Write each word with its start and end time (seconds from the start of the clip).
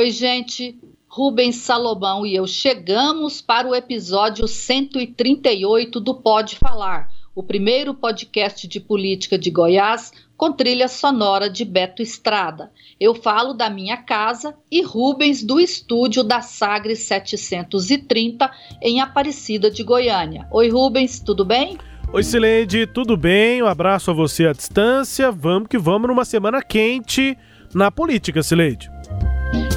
Oi, 0.00 0.10
gente. 0.10 0.78
Rubens 1.06 1.56
Salomão 1.56 2.24
e 2.24 2.34
eu 2.34 2.46
chegamos 2.46 3.42
para 3.42 3.68
o 3.68 3.74
episódio 3.74 4.48
138 4.48 6.00
do 6.00 6.14
Pode 6.14 6.56
Falar, 6.56 7.10
o 7.34 7.42
primeiro 7.42 7.92
podcast 7.92 8.66
de 8.66 8.80
política 8.80 9.36
de 9.36 9.50
Goiás 9.50 10.10
com 10.38 10.52
trilha 10.52 10.88
sonora 10.88 11.50
de 11.50 11.66
Beto 11.66 12.00
Estrada. 12.00 12.72
Eu 12.98 13.14
falo 13.14 13.52
da 13.52 13.68
minha 13.68 13.98
casa 13.98 14.54
e 14.72 14.80
Rubens 14.80 15.42
do 15.42 15.60
estúdio 15.60 16.24
da 16.24 16.40
Sagres 16.40 17.00
730 17.00 18.50
em 18.80 19.02
Aparecida 19.02 19.70
de 19.70 19.82
Goiânia. 19.82 20.48
Oi, 20.50 20.70
Rubens, 20.70 21.20
tudo 21.20 21.44
bem? 21.44 21.76
Oi, 22.10 22.22
Sileide, 22.22 22.86
tudo 22.86 23.18
bem? 23.18 23.62
Um 23.62 23.66
abraço 23.66 24.10
a 24.10 24.14
você 24.14 24.46
à 24.46 24.54
distância. 24.54 25.30
Vamos 25.30 25.68
que 25.68 25.76
vamos 25.76 26.08
numa 26.08 26.24
semana 26.24 26.62
quente 26.62 27.36
na 27.74 27.90
política, 27.90 28.42
Sileide. 28.42 28.99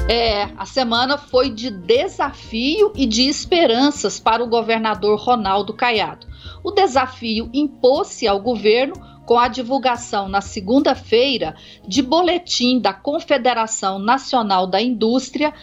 É, 0.06 0.50
a 0.58 0.66
semana 0.66 1.16
foi 1.16 1.48
de 1.48 1.70
desafio 1.70 2.92
e 2.94 3.06
de 3.06 3.22
esperanças 3.22 4.20
para 4.20 4.44
o 4.44 4.46
governador 4.46 5.18
Ronaldo 5.18 5.72
Caiado. 5.72 6.26
O 6.62 6.70
desafio 6.70 7.48
impôs-se 7.54 8.28
ao 8.28 8.38
governo 8.38 8.94
com 9.24 9.38
a 9.38 9.48
divulgação 9.48 10.28
na 10.28 10.42
segunda-feira 10.42 11.56
de 11.88 12.02
boletim 12.02 12.78
da 12.78 12.92
Confederação 12.92 13.98
Nacional 13.98 14.66
da 14.66 14.80
Indústria, 14.80 15.54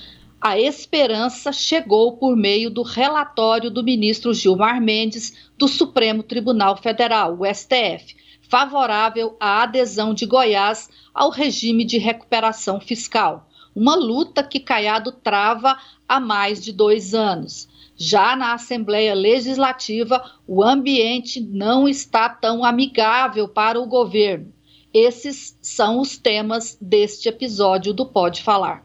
a 0.41 0.59
esperança 0.59 1.51
chegou 1.51 2.17
por 2.17 2.35
meio 2.35 2.71
do 2.71 2.81
relatório 2.81 3.69
do 3.69 3.83
ministro 3.83 4.33
Gilmar 4.33 4.81
Mendes 4.81 5.51
do 5.55 5.67
Supremo 5.67 6.23
Tribunal 6.23 6.77
Federal, 6.77 7.37
o 7.39 7.45
STF, 7.45 8.15
favorável 8.49 9.37
à 9.39 9.61
adesão 9.61 10.15
de 10.15 10.25
Goiás 10.25 10.89
ao 11.13 11.29
regime 11.29 11.85
de 11.85 11.99
recuperação 11.99 12.79
fiscal. 12.79 13.47
Uma 13.75 13.95
luta 13.95 14.43
que 14.43 14.59
Caiado 14.59 15.11
trava 15.11 15.77
há 16.07 16.19
mais 16.19 16.61
de 16.61 16.71
dois 16.71 17.13
anos. 17.13 17.69
Já 17.95 18.35
na 18.35 18.53
Assembleia 18.53 19.13
Legislativa, 19.13 20.23
o 20.47 20.63
ambiente 20.63 21.39
não 21.39 21.87
está 21.87 22.27
tão 22.27 22.65
amigável 22.65 23.47
para 23.47 23.79
o 23.79 23.87
governo. 23.87 24.51
Esses 24.93 25.57
são 25.61 25.99
os 26.01 26.17
temas 26.17 26.77
deste 26.81 27.29
episódio 27.29 27.93
do 27.93 28.05
Pode 28.05 28.43
Falar. 28.43 28.83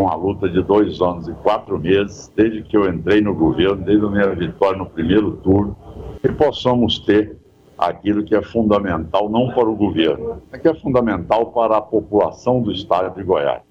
Uma 0.00 0.14
luta 0.14 0.48
de 0.48 0.62
dois 0.62 1.00
anos 1.00 1.28
e 1.28 1.32
quatro 1.34 1.78
meses, 1.78 2.32
desde 2.34 2.62
que 2.62 2.76
eu 2.76 2.88
entrei 2.88 3.20
no 3.20 3.34
governo, 3.34 3.84
desde 3.84 4.04
a 4.04 4.10
minha 4.10 4.34
vitória 4.34 4.78
no 4.78 4.86
primeiro 4.86 5.32
turno, 5.38 5.76
que 6.22 6.32
possamos 6.32 6.98
ter 7.00 7.36
aquilo 7.76 8.24
que 8.24 8.34
é 8.34 8.42
fundamental 8.42 9.28
não 9.28 9.50
para 9.50 9.68
o 9.68 9.76
governo, 9.76 10.42
mas 10.50 10.60
que 10.60 10.68
é 10.68 10.74
fundamental 10.74 11.46
para 11.46 11.78
a 11.78 11.80
população 11.80 12.62
do 12.62 12.72
estado 12.72 13.14
de 13.14 13.22
Goiás, 13.22 13.62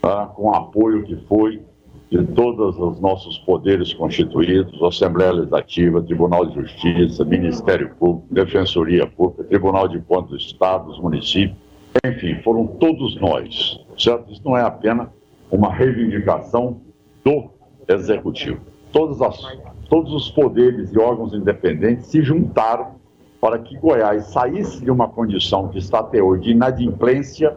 tá? 0.00 0.26
com 0.26 0.50
o 0.50 0.54
apoio 0.54 1.04
que 1.04 1.16
foi 1.26 1.62
de 2.10 2.24
todos 2.28 2.78
os 2.78 3.00
nossos 3.00 3.38
poderes 3.38 3.92
constituídos, 3.92 4.82
Assembleia 4.82 5.32
Legislativa, 5.32 6.02
Tribunal 6.02 6.46
de 6.46 6.54
Justiça, 6.54 7.24
Ministério 7.24 7.94
Público, 7.96 8.26
Defensoria 8.30 9.06
Pública, 9.06 9.44
Tribunal 9.44 9.88
de 9.88 10.00
Contas 10.00 10.30
do 10.30 10.36
Estado, 10.36 10.90
os 10.90 11.00
municípios, 11.00 11.58
enfim, 12.06 12.40
foram 12.42 12.66
todos 12.66 13.20
nós, 13.20 13.78
certo? 13.98 14.32
Isso 14.32 14.42
não 14.44 14.56
é 14.56 14.62
apenas 14.62 15.08
uma 15.50 15.72
reivindicação 15.72 16.80
do 17.24 17.50
Executivo. 17.88 18.60
Todos, 18.92 19.22
as, 19.22 19.40
todos 19.88 20.12
os 20.12 20.30
poderes 20.30 20.92
e 20.92 20.98
órgãos 20.98 21.32
independentes 21.32 22.06
se 22.06 22.22
juntaram 22.22 22.98
para 23.40 23.58
que 23.58 23.76
Goiás 23.78 24.26
saísse 24.26 24.84
de 24.84 24.90
uma 24.90 25.08
condição 25.08 25.68
que 25.68 25.78
está 25.78 26.00
até 26.00 26.22
hoje 26.22 26.42
de 26.42 26.50
inadimplência 26.50 27.56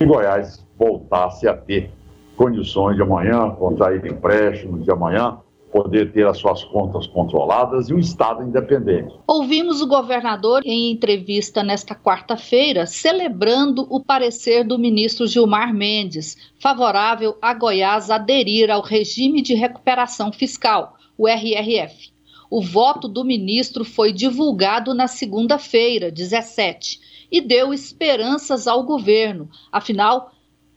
e 0.00 0.06
Goiás 0.06 0.64
voltasse 0.78 1.48
a 1.48 1.54
ter 1.54 1.90
condições 2.36 2.96
de 2.96 3.02
amanhã 3.02 3.50
contrair 3.50 4.06
empréstimos, 4.06 4.84
de 4.84 4.90
amanhã 4.90 5.38
poder 5.70 6.12
ter 6.12 6.26
as 6.26 6.38
suas 6.38 6.64
contas 6.64 7.06
controladas 7.06 7.88
e 7.88 7.94
um 7.94 7.98
Estado 7.98 8.42
independente. 8.42 9.14
Ouvimos 9.26 9.80
o 9.80 9.86
governador 9.86 10.62
em 10.64 10.90
entrevista 10.90 11.62
nesta 11.62 11.94
quarta-feira 11.94 12.86
celebrando 12.86 13.86
o 13.90 14.00
parecer 14.00 14.64
do 14.64 14.78
ministro 14.78 15.26
Gilmar 15.26 15.72
Mendes, 15.74 16.36
favorável 16.60 17.36
a 17.40 17.54
Goiás 17.54 18.10
aderir 18.10 18.70
ao 18.70 18.82
regime 18.82 19.42
de 19.42 19.54
recuperação 19.54 20.32
fiscal, 20.32 20.94
o 21.16 21.28
RRF. 21.28 22.12
O 22.50 22.62
voto 22.62 23.06
do 23.06 23.24
ministro 23.24 23.84
foi 23.84 24.12
divulgado 24.12 24.94
na 24.94 25.06
segunda-feira, 25.06 26.10
17, 26.10 26.98
e 27.30 27.42
deu 27.42 27.74
esperanças 27.74 28.66
ao 28.66 28.82
governo. 28.84 29.50
Afinal, 29.70 30.32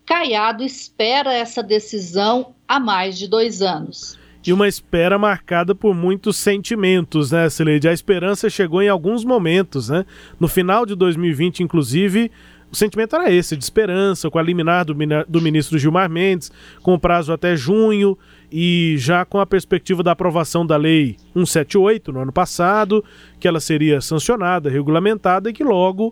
Caiado 0.05 0.63
espera 0.63 1.33
essa 1.33 1.63
decisão 1.63 2.53
há 2.67 2.79
mais 2.79 3.17
de 3.17 3.27
dois 3.27 3.61
anos. 3.61 4.19
E 4.45 4.51
uma 4.51 4.67
espera 4.67 5.19
marcada 5.19 5.75
por 5.75 5.93
muitos 5.93 6.35
sentimentos, 6.37 7.31
né, 7.31 7.47
Sileide? 7.49 7.87
A 7.87 7.93
esperança 7.93 8.49
chegou 8.49 8.81
em 8.81 8.89
alguns 8.89 9.23
momentos, 9.23 9.89
né? 9.89 10.03
No 10.39 10.47
final 10.47 10.83
de 10.83 10.95
2020, 10.95 11.61
inclusive, 11.61 12.31
o 12.71 12.75
sentimento 12.75 13.15
era 13.15 13.31
esse, 13.31 13.55
de 13.55 13.63
esperança, 13.63 14.31
com 14.31 14.39
a 14.39 14.41
liminar 14.41 14.85
do, 14.85 14.95
do 15.27 15.41
ministro 15.41 15.77
Gilmar 15.77 16.09
Mendes, 16.09 16.51
com 16.81 16.97
prazo 16.97 17.33
até 17.33 17.55
junho 17.55 18.17
e 18.51 18.95
já 18.97 19.25
com 19.25 19.39
a 19.39 19.45
perspectiva 19.45 20.01
da 20.01 20.13
aprovação 20.13 20.65
da 20.65 20.77
Lei 20.77 21.17
178 21.33 22.11
no 22.13 22.21
ano 22.21 22.31
passado, 22.31 23.03
que 23.39 23.47
ela 23.47 23.59
seria 23.59 23.99
sancionada, 24.01 24.69
regulamentada 24.69 25.49
e 25.49 25.53
que 25.53 25.63
logo 25.63 26.11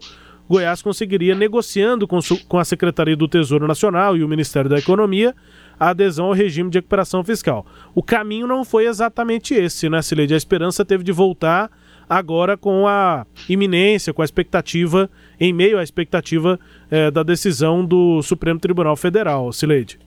Goiás 0.50 0.82
conseguiria, 0.82 1.36
negociando 1.36 2.08
com, 2.08 2.18
com 2.48 2.58
a 2.58 2.66
Secretaria 2.66 3.16
do 3.16 3.28
Tesouro 3.28 3.68
Nacional 3.68 4.18
e 4.18 4.24
o 4.24 4.28
Ministério 4.28 4.68
da 4.68 4.80
Economia, 4.80 5.36
a 5.80 5.90
adesão 5.90 6.26
ao 6.26 6.34
regime 6.34 6.72
de 6.72 6.80
recuperação 6.80 7.24
fiscal. 7.24 7.66
O 7.94 8.02
caminho 8.02 8.48
não 8.48 8.66
foi 8.66 8.88
exatamente 8.88 9.54
esse, 9.54 9.88
né, 9.88 10.02
Cileide? 10.02 10.34
A 10.34 10.38
esperança 10.38 10.84
teve 10.84 11.04
de 11.04 11.12
voltar 11.12 11.70
agora 12.09 12.58
com 12.58 12.88
a 12.88 13.28
iminência, 13.48 14.12
com 14.12 14.24
a 14.24 14.26
expectativa, 14.26 15.08
em 15.40 15.54
meio 15.54 15.78
à 15.78 15.84
expectativa 15.84 16.59
é, 16.90 17.12
da 17.12 17.22
decisão 17.22 17.86
do 17.86 18.24
Supremo 18.24 18.59
Tribunal 18.59 18.96
Federal, 18.96 19.54
Sileide. 19.54 20.00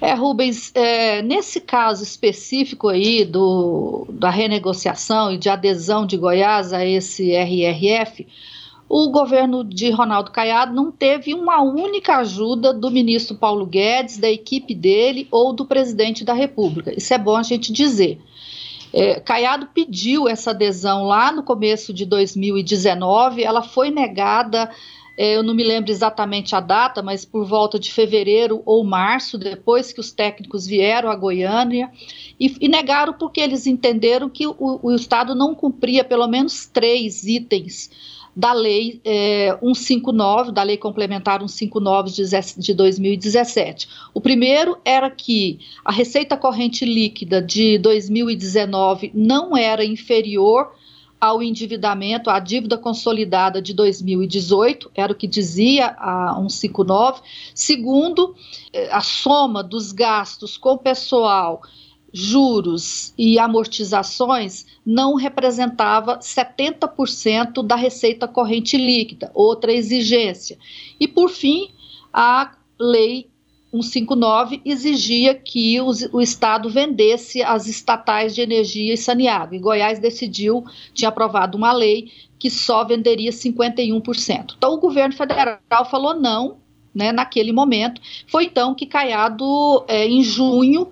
É, 0.00 0.14
Rubens, 0.14 0.72
é, 0.74 1.20
nesse 1.20 1.60
caso 1.60 2.02
específico 2.02 2.88
aí 2.88 3.26
do, 3.26 4.06
da 4.08 4.30
renegociação 4.30 5.30
e 5.30 5.36
de 5.36 5.50
adesão 5.50 6.06
de 6.06 6.16
Goiás 6.16 6.72
a 6.72 6.84
esse 6.84 7.32
RRF, 7.32 8.26
o 8.94 9.08
governo 9.08 9.64
de 9.64 9.90
Ronaldo 9.90 10.30
Caiado 10.30 10.74
não 10.74 10.92
teve 10.92 11.32
uma 11.32 11.62
única 11.62 12.18
ajuda 12.18 12.74
do 12.74 12.90
ministro 12.90 13.34
Paulo 13.34 13.64
Guedes, 13.64 14.18
da 14.18 14.30
equipe 14.30 14.74
dele 14.74 15.26
ou 15.30 15.54
do 15.54 15.64
presidente 15.64 16.22
da 16.22 16.34
República. 16.34 16.92
Isso 16.94 17.14
é 17.14 17.16
bom 17.16 17.34
a 17.34 17.42
gente 17.42 17.72
dizer. 17.72 18.20
É, 18.92 19.18
Caiado 19.18 19.70
pediu 19.72 20.28
essa 20.28 20.50
adesão 20.50 21.04
lá 21.04 21.32
no 21.32 21.42
começo 21.42 21.90
de 21.90 22.04
2019, 22.04 23.42
ela 23.42 23.62
foi 23.62 23.90
negada, 23.90 24.70
é, 25.16 25.36
eu 25.36 25.42
não 25.42 25.54
me 25.54 25.64
lembro 25.64 25.90
exatamente 25.90 26.54
a 26.54 26.60
data, 26.60 27.02
mas 27.02 27.24
por 27.24 27.46
volta 27.46 27.78
de 27.78 27.90
fevereiro 27.90 28.60
ou 28.66 28.84
março, 28.84 29.38
depois 29.38 29.90
que 29.90 30.00
os 30.00 30.12
técnicos 30.12 30.66
vieram 30.66 31.10
a 31.10 31.16
Goiânia, 31.16 31.90
e, 32.38 32.54
e 32.60 32.68
negaram 32.68 33.14
porque 33.14 33.40
eles 33.40 33.66
entenderam 33.66 34.28
que 34.28 34.46
o, 34.46 34.54
o 34.82 34.92
Estado 34.94 35.34
não 35.34 35.54
cumpria 35.54 36.04
pelo 36.04 36.28
menos 36.28 36.66
três 36.66 37.24
itens 37.24 37.90
da 38.34 38.52
Lei 38.52 39.00
é, 39.04 39.56
159, 39.60 40.52
da 40.52 40.62
Lei 40.62 40.76
Complementar 40.76 41.40
159 41.40 42.10
de 42.58 42.74
2017. 42.74 43.88
O 44.14 44.20
primeiro 44.20 44.78
era 44.84 45.10
que 45.10 45.58
a 45.84 45.92
receita 45.92 46.36
corrente 46.36 46.84
líquida 46.84 47.42
de 47.42 47.78
2019 47.78 49.12
não 49.14 49.56
era 49.56 49.84
inferior 49.84 50.72
ao 51.20 51.40
endividamento, 51.40 52.28
à 52.28 52.40
dívida 52.40 52.76
consolidada 52.76 53.62
de 53.62 53.72
2018, 53.72 54.90
era 54.92 55.12
o 55.12 55.14
que 55.14 55.28
dizia 55.28 55.94
a 55.96 56.34
159. 56.34 57.20
Segundo, 57.54 58.34
é, 58.72 58.92
a 58.92 59.00
soma 59.00 59.62
dos 59.62 59.92
gastos 59.92 60.56
com 60.56 60.76
pessoal 60.76 61.62
juros 62.12 63.14
e 63.16 63.38
amortizações 63.38 64.66
não 64.84 65.14
representava 65.14 66.18
70% 66.18 67.64
da 67.64 67.74
receita 67.74 68.28
corrente 68.28 68.76
líquida, 68.76 69.30
outra 69.34 69.72
exigência. 69.72 70.58
E, 71.00 71.08
por 71.08 71.30
fim, 71.30 71.70
a 72.12 72.52
lei 72.78 73.30
159 73.72 74.60
exigia 74.66 75.34
que 75.34 75.80
o, 75.80 75.90
o, 76.12 76.20
Estado 76.20 76.68
vendesse 76.68 77.42
as 77.42 77.66
estatais 77.66 78.34
de 78.34 78.42
energia 78.42 78.92
e 78.92 78.98
saneamento. 78.98 79.54
E 79.54 79.58
Goiás 79.58 79.98
decidiu, 79.98 80.64
tinha 80.92 81.08
aprovado 81.08 81.56
uma 81.56 81.72
lei 81.72 82.10
que 82.38 82.50
só 82.50 82.84
venderia 82.84 83.30
51%. 83.30 84.54
Então 84.58 84.74
o 84.74 84.80
governo 84.80 85.14
federal 85.14 85.58
falou 85.90 86.14
não, 86.14 86.58
né, 86.94 87.12
naquele 87.12 87.52
momento. 87.52 88.00
Foi 88.26 88.44
então 88.44 88.74
que 88.74 88.84
Caiado, 88.84 89.84
é, 89.88 90.06
em 90.06 90.22
junho, 90.22 90.90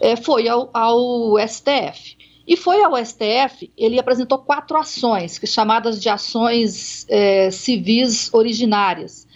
é, 0.00 0.16
foi 0.16 0.48
ao, 0.48 0.70
ao 0.72 1.38
STF. 1.46 2.16
E 2.46 2.56
foi 2.56 2.82
ao 2.82 2.94
STF, 3.02 3.72
ele 3.76 3.98
apresentou 3.98 4.38
quatro 4.38 4.76
ações, 4.76 5.40
chamadas 5.46 6.00
de 6.00 6.10
ações 6.10 7.06
é, 7.08 7.50
civis 7.50 8.32
originárias 8.34 9.26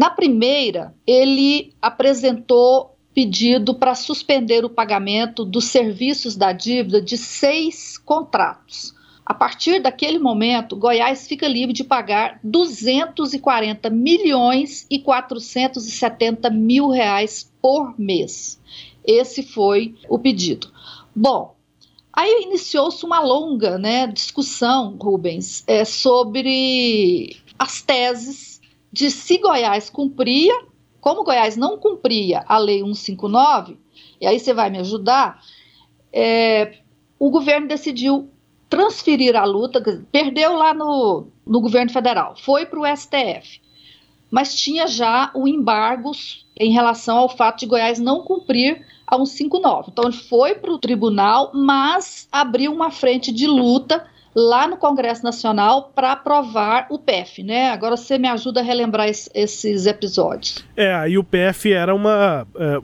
na 0.00 0.08
primeira, 0.08 0.94
ele 1.06 1.74
apresentou 1.82 2.96
pedido 3.12 3.74
para 3.74 3.94
suspender 3.94 4.64
o 4.64 4.70
pagamento 4.70 5.44
dos 5.44 5.66
serviços 5.66 6.36
da 6.36 6.52
dívida 6.52 7.02
de 7.02 7.18
seis 7.18 7.98
contratos. 7.98 8.94
A 9.26 9.34
partir 9.34 9.78
daquele 9.78 10.18
momento, 10.18 10.74
Goiás 10.74 11.28
fica 11.28 11.46
livre 11.46 11.74
de 11.74 11.84
pagar 11.84 12.40
240 12.42 13.90
milhões 13.90 14.86
e 14.90 14.98
470 15.00 16.48
mil 16.48 16.88
reais 16.88 17.52
por 17.60 17.94
mês. 18.00 18.58
Esse 19.04 19.42
foi 19.42 19.94
o 20.08 20.18
pedido. 20.18 20.70
Bom, 21.14 21.56
aí 22.12 22.42
iniciou-se 22.42 23.04
uma 23.04 23.20
longa 23.20 23.78
né, 23.78 24.06
discussão, 24.06 24.96
Rubens, 25.00 25.64
é, 25.66 25.84
sobre 25.84 27.36
as 27.58 27.82
teses 27.82 28.60
de 28.92 29.10
se 29.10 29.38
Goiás 29.38 29.88
cumpria, 29.88 30.54
como 31.00 31.24
Goiás 31.24 31.56
não 31.56 31.78
cumpria 31.78 32.44
a 32.46 32.58
Lei 32.58 32.80
159, 32.80 33.78
e 34.20 34.26
aí 34.26 34.38
você 34.38 34.52
vai 34.52 34.70
me 34.70 34.78
ajudar, 34.78 35.42
é, 36.12 36.78
o 37.18 37.30
governo 37.30 37.68
decidiu 37.68 38.28
transferir 38.68 39.36
a 39.36 39.44
luta, 39.44 39.82
perdeu 40.12 40.54
lá 40.54 40.72
no, 40.72 41.26
no 41.46 41.60
governo 41.60 41.90
federal, 41.90 42.36
foi 42.36 42.66
para 42.66 42.80
o 42.80 42.96
STF, 42.96 43.60
mas 44.30 44.54
tinha 44.54 44.86
já 44.86 45.30
o 45.34 45.48
embargo 45.48 46.12
em 46.60 46.70
relação 46.70 47.16
ao 47.16 47.28
fato 47.30 47.60
de 47.60 47.66
Goiás 47.66 47.98
não 47.98 48.20
cumprir 48.20 48.86
a 49.06 49.16
159. 49.16 49.88
Então 49.90 50.04
ele 50.04 50.12
foi 50.12 50.54
para 50.54 50.70
o 50.70 50.78
tribunal, 50.78 51.50
mas 51.54 52.28
abriu 52.30 52.70
uma 52.70 52.90
frente 52.90 53.32
de 53.32 53.46
luta 53.46 54.06
lá 54.34 54.66
no 54.68 54.76
Congresso 54.76 55.24
Nacional 55.24 55.90
para 55.94 56.12
aprovar 56.12 56.86
o 56.90 56.98
PF, 56.98 57.42
né? 57.42 57.70
Agora 57.70 57.96
você 57.96 58.16
me 58.18 58.28
ajuda 58.28 58.60
a 58.60 58.62
relembrar 58.62 59.08
es, 59.08 59.28
esses 59.34 59.86
episódios. 59.86 60.64
É, 60.76 60.94
aí 60.94 61.18
o 61.18 61.24
PF 61.24 61.72
era 61.72 61.94
uma. 61.94 62.46
É, 62.56 62.76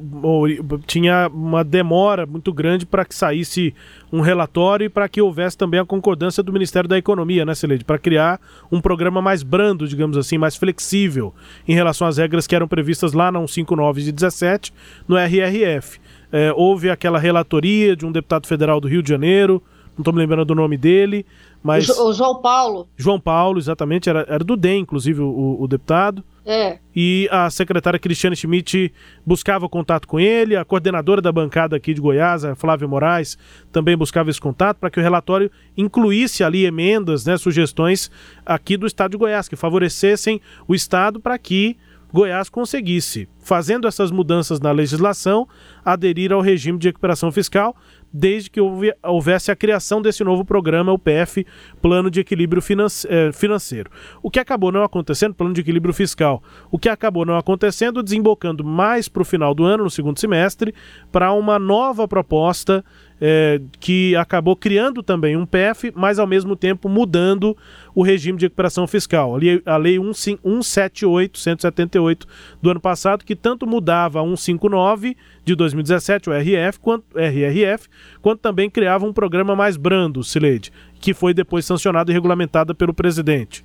tinha 0.87 1.28
uma 1.32 1.62
demora 1.62 2.26
muito 2.26 2.52
grande 2.52 2.84
para 2.84 3.04
que 3.04 3.14
saísse 3.14 3.75
um 4.12 4.20
relatório 4.20 4.87
e 4.87 4.88
para 4.88 5.08
que 5.08 5.20
houvesse 5.20 5.56
também 5.56 5.78
a 5.78 5.84
concordância 5.84 6.43
do 6.43 6.52
Ministério 6.52 6.88
da 6.88 6.98
Economia, 6.98 7.44
né, 7.44 7.54
Celede? 7.54 7.84
Para 7.84 7.98
criar 7.98 8.40
um 8.70 8.81
programa 8.81 9.22
mais 9.22 9.43
brando, 9.43 9.87
digamos 9.87 10.16
assim, 10.16 10.38
mais 10.38 10.56
flexível 10.56 11.34
em 11.66 11.75
relação 11.75 12.06
às 12.06 12.19
regras 12.19 12.46
que 12.46 12.54
eram 12.54 12.66
previstas 12.66 13.12
lá 13.12 13.31
na 13.31 13.38
159 13.40 14.02
de 14.02 14.12
17, 14.12 14.72
no 15.06 15.16
RRF. 15.16 16.00
É, 16.32 16.52
houve 16.54 16.90
aquela 16.90 17.19
relatoria 17.19 17.94
de 17.94 18.04
um 18.04 18.10
deputado 18.10 18.46
federal 18.46 18.81
do 18.81 18.88
Rio 18.88 19.02
de 19.02 19.08
Janeiro 19.08 19.62
não 19.96 20.02
estou 20.02 20.12
me 20.12 20.20
lembrando 20.20 20.44
do 20.44 20.54
nome 20.54 20.76
dele, 20.76 21.25
mas... 21.62 21.88
O, 21.88 22.12
João 22.12 22.40
Paulo. 22.40 22.87
João 22.96 23.19
Paulo, 23.19 23.58
exatamente, 23.58 24.08
era, 24.08 24.26
era 24.28 24.44
do 24.44 24.56
DEM, 24.56 24.81
inclusive, 24.81 25.20
o, 25.20 25.56
o 25.58 25.66
deputado. 25.66 26.22
É. 26.44 26.78
E 26.94 27.28
a 27.32 27.50
secretária 27.50 27.98
Cristiane 27.98 28.37
Schmidt 28.37 28.93
buscava 29.25 29.69
contato 29.69 30.06
com 30.06 30.20
ele, 30.20 30.54
a 30.54 30.64
coordenadora 30.64 31.20
da 31.20 31.32
bancada 31.32 31.75
aqui 31.75 31.93
de 31.93 32.00
Goiás, 32.00 32.44
a 32.44 32.54
Flávia 32.54 32.87
Moraes, 32.87 33.37
também 33.72 33.96
buscava 33.96 34.31
esse 34.31 34.40
contato 34.40 34.76
para 34.76 34.90
que 34.90 35.00
o 35.00 35.02
relatório 35.02 35.50
incluísse 35.76 36.44
ali 36.44 36.64
emendas, 36.64 37.26
né, 37.26 37.37
sugestões 37.37 38.10
aqui 38.44 38.76
do 38.76 38.87
Estado 38.87 39.12
de 39.12 39.16
Goiás, 39.16 39.48
que 39.48 39.56
favorecessem 39.56 40.40
o 40.69 40.75
Estado 40.75 41.19
para 41.19 41.37
que 41.37 41.76
Goiás 42.12 42.48
conseguisse, 42.48 43.28
fazendo 43.40 43.88
essas 43.88 44.12
mudanças 44.12 44.60
na 44.60 44.70
legislação, 44.70 45.48
aderir 45.84 46.32
ao 46.32 46.40
regime 46.40 46.78
de 46.78 46.88
recuperação 46.88 47.32
fiscal 47.32 47.76
desde 48.18 48.48
que 48.48 48.60
houvesse 49.02 49.50
a 49.50 49.56
criação 49.56 50.00
desse 50.00 50.24
novo 50.24 50.42
programa, 50.42 50.90
o 50.90 50.98
PF, 50.98 51.46
Plano 51.82 52.10
de 52.10 52.20
Equilíbrio 52.20 52.62
eh, 53.08 53.30
Financeiro. 53.32 53.90
O 54.22 54.30
que 54.30 54.40
acabou 54.40 54.72
não 54.72 54.82
acontecendo, 54.82 55.34
Plano 55.34 55.52
de 55.52 55.60
Equilíbrio 55.60 55.92
Fiscal, 55.92 56.42
o 56.70 56.78
que 56.78 56.88
acabou 56.88 57.26
não 57.26 57.36
acontecendo, 57.36 58.02
desembocando 58.02 58.64
mais 58.64 59.06
para 59.06 59.20
o 59.20 59.24
final 59.24 59.54
do 59.54 59.64
ano, 59.64 59.84
no 59.84 59.90
segundo 59.90 60.18
semestre, 60.18 60.74
para 61.12 61.30
uma 61.32 61.58
nova 61.58 62.08
proposta 62.08 62.82
é, 63.20 63.60
que 63.80 64.14
acabou 64.16 64.56
criando 64.56 65.02
também 65.02 65.36
um 65.36 65.46
PF, 65.46 65.92
mas 65.94 66.18
ao 66.18 66.26
mesmo 66.26 66.54
tempo 66.56 66.88
mudando 66.88 67.56
o 67.94 68.02
regime 68.02 68.38
de 68.38 68.46
recuperação 68.46 68.86
fiscal. 68.86 69.34
A 69.64 69.76
Lei 69.76 69.98
178, 69.98 71.38
178 71.38 72.26
do 72.60 72.70
ano 72.70 72.80
passado, 72.80 73.24
que 73.24 73.34
tanto 73.34 73.66
mudava 73.66 74.20
a 74.20 74.24
159 74.24 75.16
de 75.44 75.54
2017, 75.54 76.30
o 76.30 76.32
RF, 76.32 76.78
quanto, 76.80 77.04
RRF, 77.18 77.88
quanto 78.20 78.40
também 78.40 78.68
criava 78.68 79.06
um 79.06 79.12
programa 79.12 79.56
mais 79.56 79.76
brando, 79.76 80.22
Sileide, 80.22 80.72
que 81.00 81.14
foi 81.14 81.32
depois 81.32 81.64
sancionado 81.64 82.10
e 82.10 82.14
regulamentado 82.14 82.74
pelo 82.74 82.92
presidente. 82.92 83.64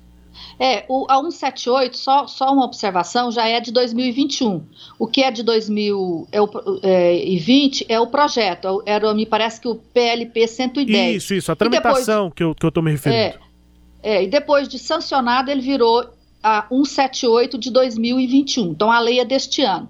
É, 0.58 0.84
o, 0.88 1.06
a 1.08 1.16
178, 1.16 1.96
só, 1.96 2.26
só 2.26 2.52
uma 2.52 2.64
observação, 2.64 3.30
já 3.30 3.48
é 3.48 3.60
de 3.60 3.72
2021. 3.72 4.62
O 4.98 5.06
que 5.06 5.22
é 5.22 5.30
de 5.30 5.42
2020 5.42 7.86
é, 7.88 7.94
é, 7.94 8.00
o 8.00 8.06
projeto, 8.06 8.82
é 8.86 8.92
era, 8.92 9.12
me 9.14 9.26
parece 9.26 9.60
que 9.60 9.68
o 9.68 9.74
PLP 9.74 10.46
110. 10.46 11.16
Isso, 11.16 11.34
isso, 11.34 11.52
a 11.52 11.56
tramitação 11.56 12.28
depois, 12.28 12.56
que 12.56 12.64
eu 12.64 12.68
estou 12.68 12.82
me 12.82 12.90
referindo. 12.90 13.22
É, 13.22 13.38
é, 14.02 14.24
e 14.24 14.26
depois 14.26 14.68
de 14.68 14.78
sancionado, 14.78 15.50
ele 15.50 15.60
virou 15.60 16.10
a 16.42 16.66
178 16.68 17.58
de 17.58 17.70
2021. 17.70 18.70
Então, 18.70 18.90
a 18.90 18.98
lei 18.98 19.20
é 19.20 19.24
deste 19.24 19.62
ano. 19.62 19.88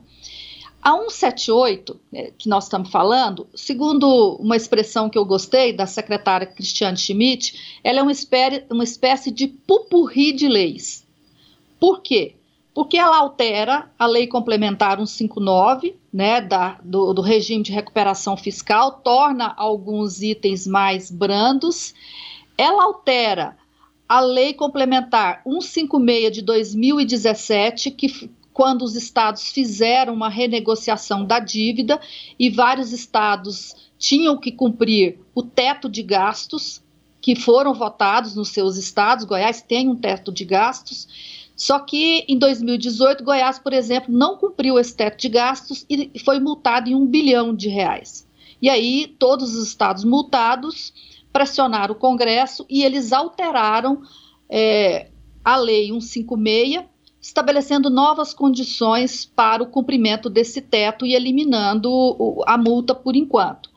A 0.82 0.90
178, 0.96 2.00
né, 2.10 2.32
que 2.36 2.48
nós 2.48 2.64
estamos 2.64 2.90
falando, 2.90 3.46
segundo 3.54 4.36
uma 4.40 4.56
expressão 4.56 5.08
que 5.08 5.16
eu 5.16 5.24
gostei 5.24 5.72
da 5.72 5.86
secretária 5.86 6.44
Cristiane 6.44 6.96
Schmidt, 6.96 7.78
ela 7.84 8.00
é 8.00 8.02
uma 8.02 8.10
espécie, 8.10 8.64
uma 8.68 8.82
espécie 8.82 9.30
de 9.30 9.46
pupurri 9.46 10.32
de 10.32 10.48
leis. 10.48 11.06
Por 11.78 12.02
quê? 12.02 12.34
Porque 12.74 12.98
ela 12.98 13.16
altera 13.16 13.92
a 13.96 14.06
lei 14.06 14.26
complementar 14.26 14.96
159, 14.96 15.94
né, 16.12 16.40
da, 16.40 16.80
do, 16.82 17.12
do 17.12 17.22
regime 17.22 17.62
de 17.62 17.70
recuperação 17.70 18.36
fiscal, 18.36 19.00
torna 19.04 19.54
alguns 19.56 20.20
itens 20.20 20.66
mais 20.66 21.12
brandos, 21.12 21.94
ela 22.58 22.82
altera 22.82 23.56
a 24.08 24.18
lei 24.18 24.52
complementar 24.52 25.42
156 25.44 26.32
de 26.32 26.42
2017, 26.42 27.90
que 27.92 28.30
quando 28.52 28.82
os 28.82 28.94
estados 28.94 29.50
fizeram 29.50 30.12
uma 30.12 30.28
renegociação 30.28 31.24
da 31.24 31.38
dívida 31.38 32.00
e 32.38 32.50
vários 32.50 32.92
estados 32.92 33.74
tinham 33.98 34.36
que 34.36 34.52
cumprir 34.52 35.18
o 35.34 35.42
teto 35.42 35.88
de 35.88 36.02
gastos 36.02 36.82
que 37.20 37.36
foram 37.36 37.72
votados 37.72 38.34
nos 38.34 38.48
seus 38.48 38.76
estados. 38.76 39.24
Goiás 39.24 39.62
tem 39.62 39.88
um 39.88 39.96
teto 39.96 40.32
de 40.32 40.44
gastos. 40.44 41.08
Só 41.54 41.78
que 41.78 42.24
em 42.28 42.36
2018, 42.36 43.22
Goiás, 43.22 43.58
por 43.58 43.72
exemplo, 43.72 44.12
não 44.12 44.36
cumpriu 44.36 44.78
esse 44.78 44.96
teto 44.96 45.18
de 45.18 45.28
gastos 45.28 45.86
e 45.88 46.10
foi 46.24 46.40
multado 46.40 46.90
em 46.90 46.94
um 46.94 47.06
bilhão 47.06 47.54
de 47.54 47.68
reais. 47.68 48.26
E 48.60 48.68
aí, 48.68 49.14
todos 49.18 49.54
os 49.54 49.68
estados 49.68 50.02
multados 50.02 50.92
pressionaram 51.32 51.94
o 51.94 51.98
Congresso 51.98 52.66
e 52.68 52.82
eles 52.82 53.12
alteraram 53.12 54.02
é, 54.48 55.08
a 55.44 55.56
Lei 55.56 55.88
156 55.88 56.84
estabelecendo 57.22 57.88
novas 57.88 58.34
condições 58.34 59.24
para 59.24 59.62
o 59.62 59.66
cumprimento 59.66 60.28
desse 60.28 60.60
teto 60.60 61.06
e 61.06 61.14
eliminando 61.14 62.42
a 62.44 62.58
multa 62.58 62.96
por 62.96 63.14
enquanto. 63.14 63.70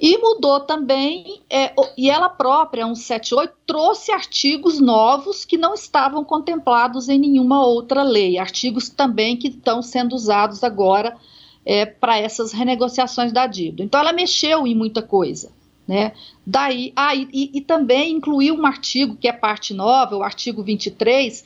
E 0.00 0.18
mudou 0.18 0.58
também, 0.58 1.42
é, 1.48 1.72
e 1.96 2.10
ela 2.10 2.28
própria, 2.28 2.84
178, 2.84 3.54
trouxe 3.64 4.10
artigos 4.10 4.80
novos 4.80 5.44
que 5.44 5.56
não 5.56 5.74
estavam 5.74 6.24
contemplados 6.24 7.08
em 7.08 7.20
nenhuma 7.20 7.64
outra 7.64 8.02
lei, 8.02 8.36
artigos 8.36 8.88
também 8.88 9.36
que 9.36 9.48
estão 9.48 9.80
sendo 9.80 10.16
usados 10.16 10.64
agora 10.64 11.16
é, 11.64 11.86
para 11.86 12.18
essas 12.18 12.52
renegociações 12.52 13.32
da 13.32 13.46
dívida. 13.46 13.84
Então, 13.84 14.00
ela 14.00 14.12
mexeu 14.12 14.66
em 14.66 14.74
muita 14.74 15.02
coisa. 15.02 15.52
Né? 15.86 16.12
Daí, 16.44 16.92
ah, 16.96 17.14
e, 17.14 17.28
e 17.32 17.60
também 17.60 18.12
incluiu 18.12 18.56
um 18.56 18.66
artigo 18.66 19.16
que 19.16 19.28
é 19.28 19.32
parte 19.32 19.72
nova, 19.74 20.16
o 20.16 20.22
artigo 20.22 20.64
23, 20.64 21.44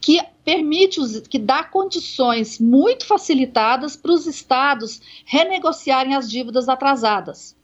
que 0.00 0.18
permite, 0.50 0.98
os, 0.98 1.20
que 1.20 1.38
dá 1.38 1.62
condições 1.62 2.58
muito 2.58 3.06
facilitadas 3.06 3.94
para 3.94 4.10
os 4.10 4.26
estados 4.26 5.00
renegociarem 5.24 6.16
as 6.16 6.28
dívidas 6.28 6.68
atrasadas. 6.68 7.56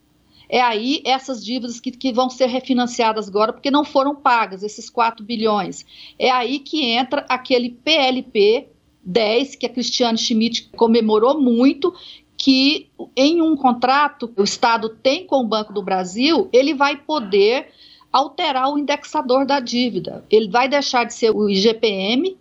É 0.49 0.61
aí 0.61 1.03
essas 1.05 1.45
dívidas 1.45 1.81
que, 1.81 1.91
que 1.91 2.13
vão 2.13 2.31
ser 2.31 2.47
refinanciadas 2.47 3.27
agora, 3.27 3.53
porque 3.53 3.73
não 3.73 3.85
foram 3.85 4.15
pagas, 4.15 4.63
esses 4.63 4.89
4 4.89 5.25
bilhões. 5.25 5.85
É 6.17 6.31
aí 6.31 6.61
que 6.61 6.85
entra 6.85 7.27
aquele 7.29 7.71
PLP 7.71 8.69
10, 9.03 9.57
que 9.57 9.67
a 9.67 9.69
Cristiane 9.69 10.17
Schmidt 10.17 10.71
comemorou 10.77 11.41
muito, 11.41 11.93
que 12.39 12.89
em 13.17 13.43
um 13.43 13.57
contrato 13.57 14.29
que 14.29 14.41
o 14.41 14.45
Estado 14.45 14.91
tem 14.91 15.27
com 15.27 15.41
o 15.41 15.49
Banco 15.49 15.73
do 15.73 15.83
Brasil, 15.83 16.49
ele 16.53 16.73
vai 16.73 16.97
poder 16.97 17.67
alterar 18.13 18.73
o 18.73 18.79
indexador 18.79 19.45
da 19.45 19.59
dívida. 19.59 20.25
Ele 20.31 20.49
vai 20.49 20.69
deixar 20.69 21.03
de 21.03 21.13
ser 21.13 21.33
o 21.35 21.51
IGPM, 21.51 22.37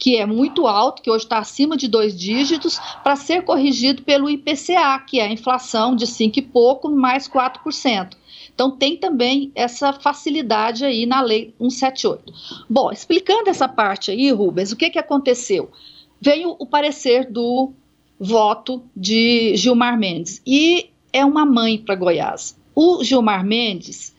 que 0.00 0.16
é 0.16 0.24
muito 0.24 0.66
alto, 0.66 1.02
que 1.02 1.10
hoje 1.10 1.24
está 1.24 1.38
acima 1.38 1.76
de 1.76 1.86
dois 1.86 2.18
dígitos, 2.18 2.80
para 3.04 3.14
ser 3.16 3.42
corrigido 3.42 4.02
pelo 4.02 4.30
IPCA, 4.30 4.98
que 5.06 5.20
é 5.20 5.26
a 5.26 5.32
inflação 5.32 5.94
de 5.94 6.06
5 6.06 6.38
e 6.38 6.42
pouco 6.42 6.90
mais 6.90 7.28
4%. 7.28 8.16
Então 8.54 8.70
tem 8.70 8.96
também 8.96 9.52
essa 9.54 9.92
facilidade 9.92 10.86
aí 10.86 11.04
na 11.04 11.20
lei 11.20 11.54
178. 11.58 12.32
Bom, 12.68 12.90
explicando 12.90 13.50
essa 13.50 13.68
parte 13.68 14.10
aí, 14.10 14.32
Rubens, 14.32 14.72
o 14.72 14.76
que, 14.76 14.88
que 14.88 14.98
aconteceu? 14.98 15.70
Veio 16.18 16.56
o 16.58 16.64
parecer 16.64 17.30
do 17.30 17.72
voto 18.18 18.82
de 18.96 19.54
Gilmar 19.54 19.98
Mendes 19.98 20.40
e 20.46 20.88
é 21.12 21.24
uma 21.24 21.44
mãe 21.44 21.76
para 21.76 21.94
Goiás. 21.94 22.58
O 22.74 23.04
Gilmar 23.04 23.44
Mendes, 23.44 24.14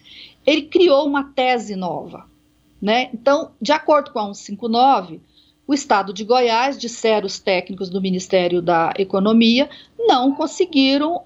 ele 0.46 0.64
criou 0.64 1.08
uma 1.08 1.24
tese 1.24 1.76
nova, 1.76 2.28
né? 2.80 3.10
Então, 3.14 3.52
de 3.60 3.72
acordo 3.72 4.12
com 4.12 4.20
a 4.20 4.34
159, 4.34 5.22
o 5.72 5.74
estado 5.74 6.12
de 6.12 6.26
Goiás, 6.26 6.78
disseram 6.78 7.26
os 7.26 7.40
técnicos 7.40 7.90
do 7.90 8.02
Ministério 8.02 8.62
da 8.62 8.94
Economia, 8.98 9.70
não 9.98 10.36
conseguiram 10.36 11.24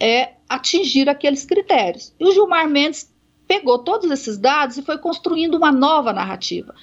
é, 0.00 0.32
atingir 0.48 1.08
aqueles 1.08 1.44
critérios. 1.44 2.12
E 2.18 2.24
o 2.24 2.32
Gilmar 2.32 2.68
Mendes 2.68 3.14
pegou 3.46 3.78
todos 3.78 4.10
esses 4.10 4.36
dados 4.36 4.76
e 4.76 4.82
foi 4.82 4.98
construindo 4.98 5.54
uma 5.54 5.70
nova 5.70 6.12
narrativa 6.12 6.74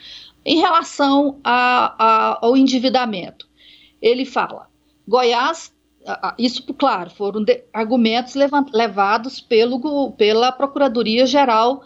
em 0.46 0.60
relação 0.60 1.40
a, 1.44 1.94
a, 1.98 2.46
ao 2.46 2.56
endividamento. 2.56 3.50
Ele 4.02 4.24
fala: 4.24 4.70
Goiás, 5.06 5.74
isso, 6.40 6.64
claro, 6.74 7.10
foram 7.10 7.44
argumentos 7.74 8.34
levados 8.72 9.42
pelo, 9.42 10.12
pela 10.14 10.54
Procuradoria-Geral 10.54 11.84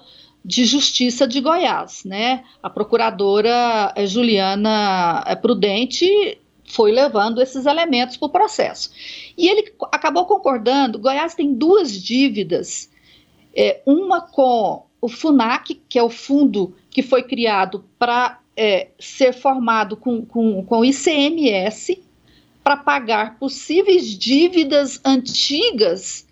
de 0.48 0.64
Justiça 0.64 1.28
de 1.28 1.42
Goiás, 1.42 2.06
né? 2.06 2.46
A 2.64 2.70
procuradora 2.70 3.92
eh, 3.98 4.08
Juliana 4.08 5.22
eh, 5.28 5.36
Prudente 5.36 6.40
foi 6.64 6.94
levando 6.94 7.42
esses 7.42 7.66
elementos 7.66 8.16
para 8.16 8.28
o 8.28 8.32
processo. 8.32 8.90
E 9.38 9.50
ele 9.50 9.74
acabou 9.92 10.26
concordando. 10.26 11.00
Goiás 11.00 11.36
tem 11.36 11.54
duas 11.54 12.02
dívidas, 12.02 12.90
é, 13.54 13.82
uma 13.86 14.22
com 14.22 14.86
o 15.02 15.10
FUNAC, 15.10 15.82
que 15.90 16.00
é 16.00 16.04
o 16.04 16.10
fundo 16.10 16.74
que 16.90 17.04
foi 17.04 17.24
criado 17.24 17.84
para 18.00 18.40
é, 18.56 18.88
ser 18.98 19.34
formado 19.34 19.98
com, 19.98 20.26
com, 20.26 20.64
com 20.64 20.86
ICMS, 20.86 22.02
para 22.64 22.78
pagar 22.78 23.38
possíveis 23.38 24.18
dívidas 24.18 25.02
antigas 25.04 26.26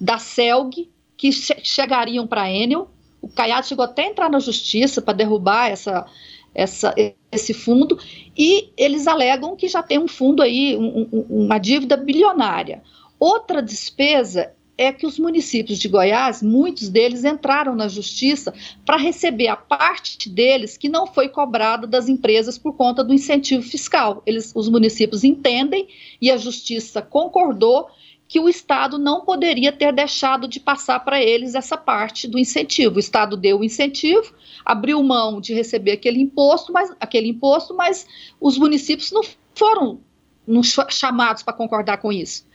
da 0.00 0.16
CELG, 0.16 0.88
que 1.14 1.30
che 1.30 1.62
chegariam 1.62 2.26
para 2.26 2.42
a 2.42 2.50
Enel, 2.50 2.88
o 3.28 3.34
Caiado 3.34 3.66
chegou 3.66 3.84
até 3.84 4.04
a 4.04 4.08
entrar 4.08 4.30
na 4.30 4.40
justiça 4.40 5.02
para 5.02 5.14
derrubar 5.14 5.70
essa, 5.70 6.06
essa, 6.54 6.94
esse 7.30 7.54
fundo, 7.54 7.98
e 8.36 8.70
eles 8.76 9.06
alegam 9.06 9.54
que 9.54 9.68
já 9.68 9.82
tem 9.82 9.98
um 9.98 10.08
fundo 10.08 10.42
aí, 10.42 10.76
um, 10.76 11.08
um, 11.12 11.44
uma 11.44 11.58
dívida 11.58 11.96
bilionária. 11.96 12.82
Outra 13.20 13.62
despesa 13.62 14.52
é 14.76 14.92
que 14.92 15.04
os 15.04 15.18
municípios 15.18 15.76
de 15.76 15.88
Goiás, 15.88 16.40
muitos 16.40 16.88
deles 16.88 17.24
entraram 17.24 17.74
na 17.74 17.88
justiça 17.88 18.54
para 18.86 18.96
receber 18.96 19.48
a 19.48 19.56
parte 19.56 20.28
deles 20.28 20.76
que 20.76 20.88
não 20.88 21.04
foi 21.04 21.28
cobrada 21.28 21.84
das 21.84 22.08
empresas 22.08 22.56
por 22.56 22.76
conta 22.76 23.02
do 23.02 23.12
incentivo 23.12 23.62
fiscal. 23.62 24.22
Eles, 24.24 24.52
os 24.54 24.68
municípios 24.68 25.24
entendem 25.24 25.88
e 26.22 26.30
a 26.30 26.36
justiça 26.36 27.02
concordou 27.02 27.88
que 28.28 28.38
o 28.38 28.48
Estado 28.48 28.98
não 28.98 29.22
poderia 29.22 29.72
ter 29.72 29.90
deixado 29.90 30.46
de 30.46 30.60
passar 30.60 31.00
para 31.00 31.20
eles 31.20 31.54
essa 31.54 31.78
parte 31.78 32.28
do 32.28 32.38
incentivo. 32.38 32.96
O 32.96 33.00
Estado 33.00 33.38
deu 33.38 33.60
o 33.60 33.64
incentivo, 33.64 34.34
abriu 34.62 35.02
mão 35.02 35.40
de 35.40 35.54
receber 35.54 35.92
aquele 35.92 36.20
imposto, 36.20 36.70
mas 36.70 36.94
aquele 37.00 37.28
imposto, 37.28 37.74
mas 37.74 38.06
os 38.38 38.58
municípios 38.58 39.10
não 39.10 39.22
foram 39.54 40.00
chamados 40.90 41.42
para 41.42 41.54
concordar 41.54 41.96
com 41.96 42.12
isso. 42.12 42.46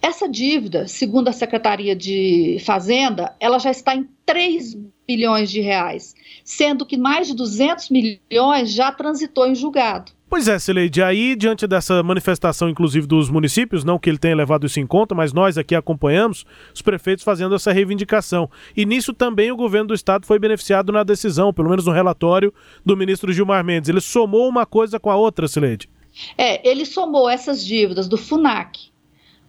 Essa 0.00 0.28
dívida, 0.28 0.86
segundo 0.86 1.28
a 1.28 1.32
Secretaria 1.32 1.94
de 1.94 2.58
Fazenda, 2.64 3.36
ela 3.38 3.58
já 3.58 3.70
está 3.70 3.94
em 3.94 4.08
3 4.24 4.74
bilhões 5.06 5.50
de 5.50 5.60
reais, 5.60 6.14
sendo 6.44 6.86
que 6.86 6.96
mais 6.96 7.26
de 7.26 7.34
200 7.34 7.90
milhões 7.90 8.70
já 8.70 8.90
transitou 8.92 9.46
em 9.46 9.54
julgado. 9.54 10.12
Pois 10.30 10.46
é, 10.46 10.56
Sileide, 10.60 11.02
aí 11.02 11.34
diante 11.34 11.66
dessa 11.66 12.04
manifestação, 12.04 12.68
inclusive 12.68 13.04
dos 13.04 13.28
municípios, 13.28 13.82
não 13.82 13.98
que 13.98 14.08
ele 14.08 14.16
tenha 14.16 14.36
levado 14.36 14.64
isso 14.64 14.78
em 14.78 14.86
conta, 14.86 15.12
mas 15.12 15.32
nós 15.32 15.58
aqui 15.58 15.74
acompanhamos 15.74 16.46
os 16.72 16.80
prefeitos 16.80 17.24
fazendo 17.24 17.52
essa 17.56 17.72
reivindicação. 17.72 18.48
E 18.76 18.86
nisso 18.86 19.12
também 19.12 19.50
o 19.50 19.56
governo 19.56 19.88
do 19.88 19.94
estado 19.94 20.24
foi 20.24 20.38
beneficiado 20.38 20.92
na 20.92 21.02
decisão, 21.02 21.52
pelo 21.52 21.68
menos 21.68 21.84
no 21.84 21.90
relatório 21.90 22.54
do 22.86 22.96
ministro 22.96 23.32
Gilmar 23.32 23.64
Mendes. 23.64 23.88
Ele 23.88 24.00
somou 24.00 24.48
uma 24.48 24.64
coisa 24.64 25.00
com 25.00 25.10
a 25.10 25.16
outra, 25.16 25.48
Sileide. 25.48 25.90
É, 26.38 26.66
ele 26.68 26.86
somou 26.86 27.28
essas 27.28 27.64
dívidas 27.66 28.06
do 28.06 28.16
FUNAC, 28.16 28.89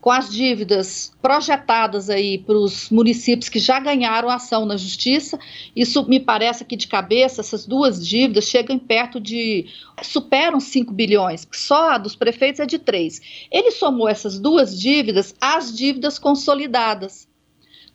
com 0.02 0.10
as 0.10 0.32
dívidas 0.32 1.14
projetadas 1.22 2.10
aí 2.10 2.40
para 2.40 2.58
os 2.58 2.90
municípios 2.90 3.48
que 3.48 3.60
já 3.60 3.80
ganharam 3.80 4.30
ação 4.30 4.66
na 4.66 4.76
justiça, 4.76 5.40
isso 5.76 6.04
me 6.10 6.20
parece 6.20 6.66
que 6.66 6.76
de 6.76 6.88
cabeça, 6.88 7.42
essas 7.42 7.68
duas 7.68 8.06
dívidas 8.06 8.46
chegam 8.46 8.80
perto 8.80 9.20
de. 9.20 9.68
superam 10.02 10.60
5 10.60 10.92
bilhões, 10.92 11.48
só 11.52 11.92
a 11.92 11.98
dos 12.00 12.16
prefeitos 12.16 12.60
é 12.60 12.66
de 12.66 12.80
3. 12.80 13.48
Ele 13.52 13.70
somou 13.70 14.10
essas 14.10 14.40
duas 14.40 14.78
dívidas 14.78 15.36
às 15.40 15.72
dívidas 15.72 16.18
consolidadas. 16.18 17.30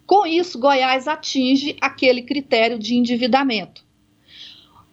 Com 0.07 0.25
isso, 0.25 0.61
Goiás 0.61 1.09
atinge 1.09 1.77
aquele 1.81 2.23
critério 2.23 2.79
de 2.79 2.95
endividamento. 2.95 3.85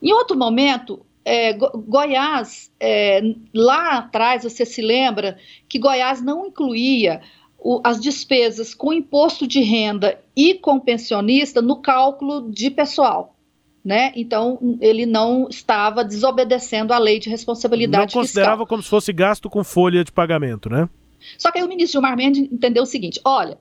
Em 0.01 0.11
outro 0.11 0.35
momento, 0.35 1.05
é, 1.25 1.53
Goiás, 1.53 2.71
é, 2.79 3.21
lá 3.53 3.97
atrás, 3.99 4.43
você 4.43 4.65
se 4.65 4.81
lembra 4.81 5.37
que 5.67 5.79
Goiás 5.79 6.21
não 6.21 6.47
incluía 6.47 7.21
o, 7.57 7.81
as 7.83 7.99
despesas 7.99 8.73
com 8.75 8.91
imposto 8.91 9.47
de 9.47 9.61
renda 9.61 10.19
e 10.35 10.55
com 10.55 10.79
pensionista 10.79 11.61
no 11.61 11.81
cálculo 11.81 12.51
de 12.51 12.69
pessoal. 12.69 13.35
Né? 13.83 14.13
Então, 14.15 14.77
ele 14.79 15.05
não 15.05 15.47
estava 15.49 16.05
desobedecendo 16.05 16.93
a 16.93 16.97
lei 16.97 17.19
de 17.19 17.29
responsabilidade 17.29 18.15
Não 18.15 18.21
considerava 18.21 18.51
fiscal. 18.51 18.67
como 18.67 18.81
se 18.83 18.89
fosse 18.89 19.11
gasto 19.11 19.49
com 19.49 19.61
folha 19.61 20.05
de 20.05 20.11
pagamento, 20.11 20.69
né? 20.69 20.87
Só 21.37 21.51
que 21.51 21.57
aí 21.57 21.65
o 21.65 21.67
ministro 21.67 21.93
Gilmar 21.93 22.15
Mendes 22.15 22.49
entendeu 22.49 22.83
o 22.83 22.85
seguinte: 22.85 23.19
olha, 23.25 23.57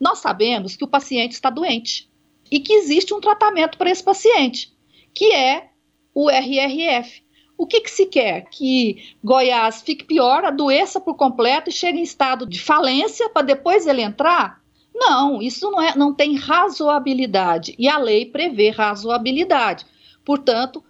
nós 0.00 0.20
sabemos 0.20 0.74
que 0.74 0.84
o 0.84 0.88
paciente 0.88 1.32
está 1.32 1.50
doente 1.50 2.10
e 2.50 2.60
que 2.60 2.72
existe 2.72 3.12
um 3.12 3.20
tratamento 3.20 3.76
para 3.76 3.90
esse 3.90 4.02
paciente, 4.02 4.72
que 5.12 5.32
é 5.32 5.68
o 6.14 6.30
RRF. 6.30 7.22
O 7.56 7.66
que, 7.66 7.80
que, 7.80 7.90
se 7.90 8.06
quer? 8.06 8.46
Que 8.50 9.14
Goiás 9.22 9.82
fique 9.82 10.04
pior, 10.04 10.44
adoeça 10.44 11.00
por 11.00 11.14
completo 11.14 11.70
e 11.70 11.72
chegue 11.72 11.98
em 11.98 12.02
estado 12.02 12.46
de 12.46 12.60
falência 12.60 13.28
para 13.28 13.46
depois 13.46 13.86
ele 13.86 14.02
entrar? 14.02 14.60
Não, 14.94 15.40
isso 15.40 15.70
não, 15.70 15.80
é, 15.80 15.96
não 15.96 16.12
tem 16.12 16.36
razoabilidade. 16.36 17.74
E 17.78 17.88
a 17.88 17.98
lei 17.98 18.26
prevê 18.26 18.70
razoabilidade. 18.70 19.86
Portanto, 20.24 20.82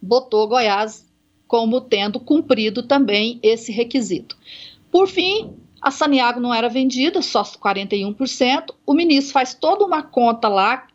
botou 0.00 0.48
Goiás 0.48 1.06
como 1.46 1.80
tendo 1.80 2.18
cumprido 2.18 2.82
também 2.82 3.38
esse 3.42 3.70
requisito. 3.70 4.36
Por 4.90 5.06
fim, 5.06 5.54
a 5.80 5.90
Saniago 5.90 6.40
não 6.40 6.52
era 6.52 6.68
vendida, 6.68 7.22
só 7.22 7.42
41%. 7.42 8.74
O 8.84 8.94
ministro 8.94 9.32
faz 9.32 9.54
toda 9.54 9.84
uma 9.84 10.02
conta 10.02 10.48
lá, 10.48 10.86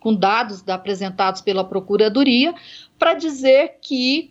com 0.00 0.12
dados 0.12 0.68
apresentados 0.68 1.40
pela 1.40 1.64
Procuradoria, 1.64 2.52
para 3.02 3.14
dizer 3.14 3.78
que 3.82 4.30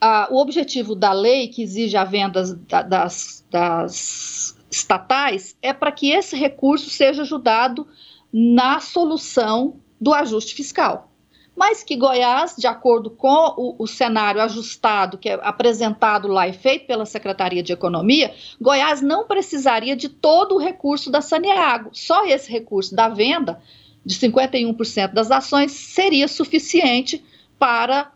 ah, 0.00 0.26
o 0.30 0.38
objetivo 0.40 0.94
da 0.94 1.12
lei 1.12 1.48
que 1.48 1.62
exige 1.62 1.98
a 1.98 2.04
venda 2.04 2.42
das, 2.88 3.44
das 3.50 4.58
estatais 4.70 5.54
é 5.60 5.74
para 5.74 5.92
que 5.92 6.10
esse 6.10 6.34
recurso 6.34 6.88
seja 6.88 7.20
ajudado 7.20 7.86
na 8.32 8.80
solução 8.80 9.76
do 10.00 10.14
ajuste 10.14 10.54
fiscal. 10.54 11.12
Mas 11.54 11.82
que 11.82 11.94
Goiás, 11.94 12.54
de 12.56 12.66
acordo 12.66 13.10
com 13.10 13.54
o, 13.58 13.76
o, 13.80 13.86
cenário 13.86 14.40
ajustado 14.40 15.18
que 15.18 15.28
é 15.28 15.38
apresentado 15.42 16.26
lá 16.26 16.48
e 16.48 16.54
feito 16.54 16.86
pela 16.86 17.04
Secretaria 17.04 17.62
de 17.62 17.74
Economia, 17.74 18.34
Goiás 18.58 19.02
não 19.02 19.26
precisaria 19.26 19.94
de 19.94 20.08
todo 20.08 20.54
o 20.54 20.58
recurso 20.58 21.10
da 21.10 21.20
Saneago. 21.20 21.90
Só 21.92 22.24
esse 22.24 22.50
recurso 22.50 22.96
da 22.96 23.10
venda 23.10 23.60
de 24.06 24.14
51% 24.14 25.12
das 25.12 25.30
ações 25.30 25.72
seria 25.72 26.26
suficiente 26.26 27.22
para 27.58 28.12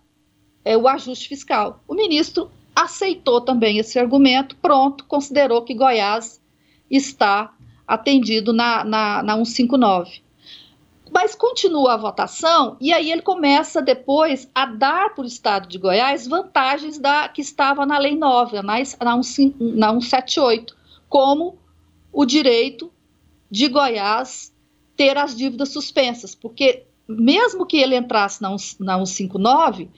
é, 0.64 0.76
o 0.76 0.86
ajuste 0.88 1.28
fiscal. 1.28 1.82
O 1.86 1.94
ministro 1.94 2.50
aceitou 2.74 3.40
também 3.40 3.78
esse 3.78 3.98
argumento, 3.98 4.56
pronto, 4.56 5.04
considerou 5.04 5.62
que 5.62 5.74
Goiás 5.74 6.40
está 6.90 7.54
atendido 7.86 8.52
na, 8.52 8.84
na, 8.84 9.22
na 9.22 9.34
159. 9.36 10.22
Mas 11.12 11.34
continua 11.34 11.92
a 11.92 11.96
votação 11.98 12.76
e 12.80 12.90
aí 12.90 13.12
ele 13.12 13.20
começa 13.20 13.82
depois 13.82 14.50
a 14.54 14.64
dar 14.64 15.14
para 15.14 15.24
o 15.24 15.26
Estado 15.26 15.68
de 15.68 15.76
Goiás 15.76 16.26
vantagens 16.26 16.98
da 16.98 17.28
que 17.28 17.42
estava 17.42 17.84
na 17.84 17.98
Lei 17.98 18.16
9, 18.16 18.62
na, 18.62 18.78
na, 19.00 19.22
178, 19.22 20.74
como 21.10 21.58
o 22.10 22.24
direito 22.24 22.90
de 23.50 23.68
Goiás 23.68 24.54
ter 24.96 25.18
as 25.18 25.36
dívidas 25.36 25.70
suspensas, 25.70 26.34
porque 26.34 26.86
mesmo 27.08 27.66
que 27.66 27.76
ele 27.76 27.96
entrasse 27.96 28.40
na, 28.40 28.50
na 28.80 29.04
159, 29.04 29.88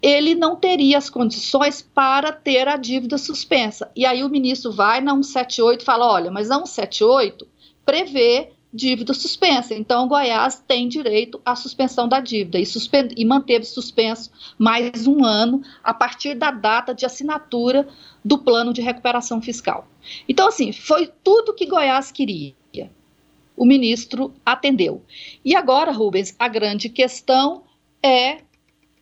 ele 0.00 0.34
não 0.34 0.56
teria 0.56 0.98
as 0.98 1.08
condições 1.08 1.80
para 1.80 2.32
ter 2.32 2.66
a 2.66 2.76
dívida 2.76 3.16
suspensa. 3.16 3.90
E 3.94 4.04
aí 4.04 4.24
o 4.24 4.28
ministro 4.28 4.72
vai 4.72 5.00
na 5.00 5.12
178 5.12 5.82
e 5.82 5.84
fala: 5.84 6.12
olha, 6.12 6.30
mas 6.30 6.50
a 6.50 6.56
178 6.56 7.46
prevê 7.84 8.50
dívida 8.72 9.12
suspensa. 9.12 9.74
Então, 9.74 10.08
Goiás 10.08 10.64
tem 10.66 10.88
direito 10.88 11.40
à 11.44 11.54
suspensão 11.54 12.08
da 12.08 12.20
dívida 12.20 12.58
e, 12.58 12.64
e 13.16 13.24
manteve 13.24 13.64
suspenso 13.64 14.30
mais 14.58 15.06
um 15.06 15.24
ano 15.24 15.62
a 15.84 15.92
partir 15.92 16.34
da 16.34 16.50
data 16.50 16.94
de 16.94 17.04
assinatura 17.04 17.86
do 18.24 18.38
plano 18.38 18.72
de 18.72 18.80
recuperação 18.80 19.42
fiscal. 19.42 19.86
Então, 20.26 20.48
assim, 20.48 20.72
foi 20.72 21.10
tudo 21.22 21.54
que 21.54 21.66
Goiás 21.66 22.10
queria. 22.10 22.54
O 23.56 23.64
ministro 23.64 24.32
atendeu. 24.44 25.02
E 25.44 25.54
agora, 25.54 25.92
Rubens, 25.92 26.34
a 26.38 26.48
grande 26.48 26.88
questão 26.88 27.62
é 28.02 28.38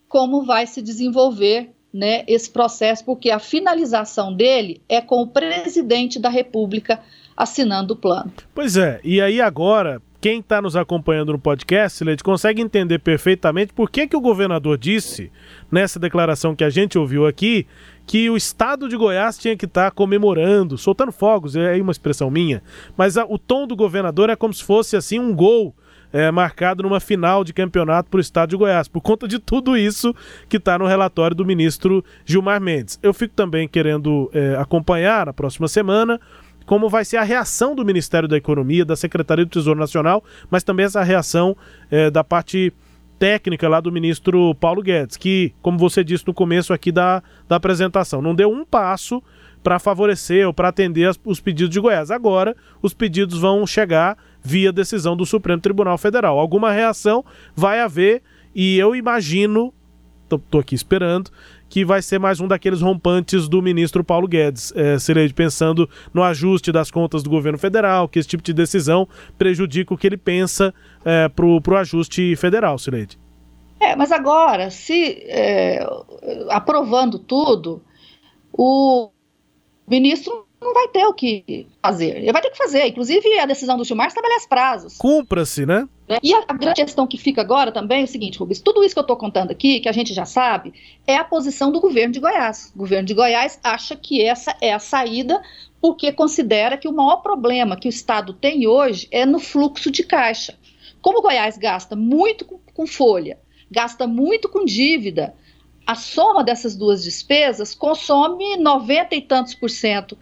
como 0.08 0.44
vai 0.44 0.66
se 0.66 0.82
desenvolver 0.82 1.70
né, 1.92 2.24
esse 2.26 2.50
processo, 2.50 3.04
porque 3.04 3.30
a 3.30 3.38
finalização 3.38 4.34
dele 4.34 4.80
é 4.88 5.00
com 5.00 5.22
o 5.22 5.26
presidente 5.26 6.18
da 6.18 6.28
República 6.28 7.00
assinando 7.36 7.94
o 7.94 7.96
plano. 7.96 8.32
Pois 8.54 8.76
é, 8.76 9.00
e 9.02 9.20
aí 9.20 9.40
agora, 9.40 10.00
quem 10.20 10.40
está 10.40 10.60
nos 10.60 10.76
acompanhando 10.76 11.32
no 11.32 11.38
podcast, 11.38 12.04
Leite, 12.04 12.22
consegue 12.22 12.60
entender 12.60 12.98
perfeitamente 12.98 13.72
por 13.72 13.90
que, 13.90 14.06
que 14.06 14.16
o 14.16 14.20
governador 14.20 14.76
disse, 14.76 15.32
nessa 15.72 15.98
declaração 15.98 16.54
que 16.54 16.62
a 16.62 16.68
gente 16.68 16.98
ouviu 16.98 17.26
aqui, 17.26 17.66
que 18.06 18.28
o 18.28 18.36
estado 18.36 18.88
de 18.88 18.96
Goiás 18.96 19.38
tinha 19.38 19.56
que 19.56 19.64
estar 19.64 19.86
tá 19.86 19.90
comemorando, 19.90 20.76
soltando 20.76 21.10
fogos, 21.10 21.56
é 21.56 21.80
uma 21.80 21.92
expressão 21.92 22.30
minha, 22.30 22.62
mas 22.96 23.16
a, 23.16 23.24
o 23.24 23.38
tom 23.38 23.66
do 23.66 23.74
governador 23.74 24.28
é 24.28 24.36
como 24.36 24.52
se 24.52 24.62
fosse 24.62 24.94
assim 24.94 25.18
um 25.18 25.34
gol 25.34 25.74
é, 26.12 26.30
marcado 26.30 26.82
numa 26.82 27.00
final 27.00 27.42
de 27.44 27.52
campeonato 27.52 28.10
para 28.10 28.18
o 28.18 28.20
estado 28.20 28.50
de 28.50 28.56
Goiás, 28.56 28.88
por 28.88 29.00
conta 29.00 29.26
de 29.26 29.38
tudo 29.38 29.76
isso 29.76 30.14
que 30.48 30.56
está 30.56 30.78
no 30.78 30.86
relatório 30.86 31.36
do 31.36 31.46
ministro 31.46 32.04
Gilmar 32.26 32.60
Mendes. 32.60 32.98
Eu 33.02 33.14
fico 33.14 33.34
também 33.34 33.68
querendo 33.68 34.30
é, 34.34 34.56
acompanhar 34.56 35.26
na 35.26 35.32
próxima 35.32 35.68
semana 35.68 36.20
como 36.70 36.88
vai 36.88 37.04
ser 37.04 37.16
a 37.16 37.24
reação 37.24 37.74
do 37.74 37.84
Ministério 37.84 38.28
da 38.28 38.36
Economia, 38.36 38.84
da 38.84 38.94
Secretaria 38.94 39.44
do 39.44 39.50
Tesouro 39.50 39.80
Nacional, 39.80 40.22
mas 40.48 40.62
também 40.62 40.86
essa 40.86 41.02
reação 41.02 41.56
é, 41.90 42.08
da 42.12 42.22
parte 42.22 42.72
técnica 43.18 43.68
lá 43.68 43.80
do 43.80 43.90
ministro 43.90 44.54
Paulo 44.54 44.80
Guedes, 44.80 45.16
que, 45.16 45.52
como 45.60 45.76
você 45.76 46.04
disse 46.04 46.24
no 46.28 46.32
começo 46.32 46.72
aqui 46.72 46.92
da, 46.92 47.24
da 47.48 47.56
apresentação, 47.56 48.22
não 48.22 48.36
deu 48.36 48.52
um 48.52 48.64
passo 48.64 49.20
para 49.64 49.80
favorecer 49.80 50.46
ou 50.46 50.54
para 50.54 50.68
atender 50.68 51.08
as, 51.08 51.18
os 51.24 51.40
pedidos 51.40 51.70
de 51.70 51.80
Goiás. 51.80 52.08
Agora, 52.08 52.54
os 52.80 52.94
pedidos 52.94 53.40
vão 53.40 53.66
chegar 53.66 54.16
via 54.40 54.72
decisão 54.72 55.16
do 55.16 55.26
Supremo 55.26 55.60
Tribunal 55.60 55.98
Federal. 55.98 56.38
Alguma 56.38 56.70
reação 56.70 57.24
vai 57.52 57.80
haver 57.80 58.22
e 58.54 58.78
eu 58.78 58.94
imagino, 58.94 59.74
estou 60.36 60.60
aqui 60.60 60.74
esperando, 60.74 61.30
que 61.68 61.84
vai 61.84 62.02
ser 62.02 62.18
mais 62.18 62.40
um 62.40 62.48
daqueles 62.48 62.80
rompantes 62.80 63.48
do 63.48 63.62
ministro 63.62 64.04
Paulo 64.04 64.28
Guedes, 64.28 64.72
é, 64.76 64.96
pensando 65.34 65.88
no 66.12 66.22
ajuste 66.22 66.72
das 66.72 66.90
contas 66.90 67.22
do 67.22 67.30
governo 67.30 67.58
federal, 67.58 68.08
que 68.08 68.18
esse 68.18 68.28
tipo 68.28 68.42
de 68.42 68.52
decisão 68.52 69.08
prejudica 69.38 69.94
o 69.94 69.96
que 69.96 70.06
ele 70.06 70.16
pensa 70.16 70.74
é, 71.04 71.28
para 71.28 71.46
o 71.46 71.76
ajuste 71.76 72.34
federal, 72.36 72.78
Cileide. 72.78 73.18
É, 73.80 73.96
mas 73.96 74.12
agora, 74.12 74.70
se 74.70 75.22
é, 75.26 75.86
aprovando 76.50 77.18
tudo, 77.18 77.82
o 78.52 79.10
ministro 79.88 80.46
não 80.60 80.74
vai 80.74 80.88
ter 80.88 81.06
o 81.06 81.14
que 81.14 81.66
fazer. 81.82 82.18
Ele 82.18 82.32
vai 82.32 82.42
ter 82.42 82.50
que 82.50 82.58
fazer. 82.58 82.86
Inclusive, 82.86 83.38
a 83.38 83.46
decisão 83.46 83.78
do 83.78 83.84
Gilmar 83.84 84.08
estabelece 84.08 84.46
prazos. 84.46 84.98
Cumpra-se, 84.98 85.64
né? 85.64 85.88
né? 86.06 86.18
E 86.22 86.34
a, 86.34 86.44
a, 86.46 86.52
grande 86.52 86.82
questão 86.82 87.06
que 87.06 87.16
fica 87.16 87.40
agora 87.40 87.72
também 87.72 88.02
é 88.02 88.04
o 88.04 88.08
seguinte, 88.08 88.38
Rubens: 88.38 88.60
tudo 88.60 88.84
isso 88.84 88.94
que 88.94 88.98
eu 88.98 89.02
estou 89.02 89.16
contando 89.16 89.50
aqui, 89.50 89.80
que 89.80 89.88
a 89.88 89.92
gente 89.92 90.12
já 90.12 90.26
sabe, 90.26 90.74
é 91.06 91.16
a 91.16 91.24
posição 91.24 91.72
do 91.72 91.80
governo 91.80 92.12
de 92.12 92.20
Goiás. 92.20 92.72
O 92.74 92.78
governo 92.78 93.06
de 93.06 93.14
Goiás 93.14 93.58
acha 93.64 93.96
que 93.96 94.22
essa 94.22 94.54
é 94.60 94.72
a 94.72 94.78
saída 94.78 95.42
porque 95.80 96.12
considera 96.12 96.76
que 96.76 96.86
o 96.86 96.92
maior 96.92 97.16
problema 97.18 97.76
que 97.76 97.88
o 97.88 97.90
Estado 97.90 98.34
tem 98.34 98.66
hoje 98.66 99.08
é 99.10 99.24
no 99.24 99.38
fluxo 99.38 99.90
de 99.90 100.02
caixa. 100.02 100.58
Como 101.00 101.20
o 101.20 101.22
Goiás 101.22 101.56
gasta 101.56 101.96
muito 101.96 102.44
com, 102.44 102.60
com 102.74 102.86
folha, 102.86 103.38
gasta 103.70 104.06
muito 104.06 104.46
com 104.46 104.62
dívida, 104.62 105.34
a 105.86 105.94
soma 105.94 106.44
dessas 106.44 106.76
duas 106.76 107.02
despesas 107.02 107.74
consome 107.74 108.56
90 108.56 109.14
e 109.16 109.22
tantos 109.22 109.54
por 109.54 109.70
cento 109.70 110.16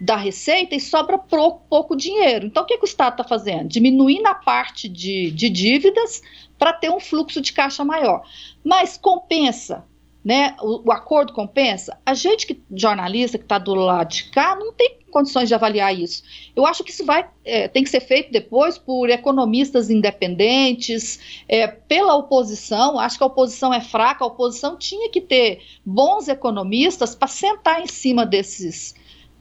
da 0.00 0.16
receita 0.16 0.74
e 0.74 0.80
sobra 0.80 1.16
pouco, 1.16 1.62
pouco 1.68 1.96
dinheiro. 1.96 2.46
Então, 2.46 2.62
o 2.62 2.66
que, 2.66 2.76
que 2.76 2.84
o 2.84 2.86
Estado 2.86 3.14
está 3.14 3.24
fazendo? 3.24 3.68
Diminuindo 3.68 4.26
a 4.26 4.34
parte 4.34 4.88
de, 4.88 5.30
de 5.30 5.48
dívidas 5.48 6.22
para 6.58 6.72
ter 6.72 6.90
um 6.90 7.00
fluxo 7.00 7.40
de 7.40 7.52
caixa 7.52 7.84
maior. 7.84 8.22
Mas 8.62 8.96
compensa, 8.96 9.84
né? 10.24 10.56
O, 10.60 10.88
o 10.88 10.92
acordo 10.92 11.32
compensa? 11.32 11.98
A 12.04 12.14
gente, 12.14 12.46
que 12.46 12.62
jornalista 12.72 13.38
que 13.38 13.44
está 13.44 13.58
do 13.58 13.74
lado 13.74 14.08
de 14.08 14.30
cá, 14.30 14.56
não 14.56 14.72
tem 14.72 14.98
condições 15.10 15.48
de 15.48 15.54
avaliar 15.54 15.96
isso. 15.96 16.24
Eu 16.56 16.66
acho 16.66 16.82
que 16.82 16.90
isso 16.90 17.04
vai 17.04 17.28
é, 17.44 17.68
tem 17.68 17.84
que 17.84 17.90
ser 17.90 18.00
feito 18.00 18.32
depois 18.32 18.76
por 18.76 19.08
economistas 19.08 19.88
independentes, 19.88 21.44
é, 21.48 21.68
pela 21.68 22.16
oposição. 22.16 22.98
Acho 22.98 23.18
que 23.18 23.22
a 23.22 23.28
oposição 23.28 23.72
é 23.72 23.80
fraca. 23.80 24.24
A 24.24 24.26
oposição 24.26 24.76
tinha 24.76 25.08
que 25.08 25.20
ter 25.20 25.62
bons 25.86 26.26
economistas 26.26 27.14
para 27.14 27.28
sentar 27.28 27.80
em 27.80 27.86
cima 27.86 28.26
desses 28.26 28.94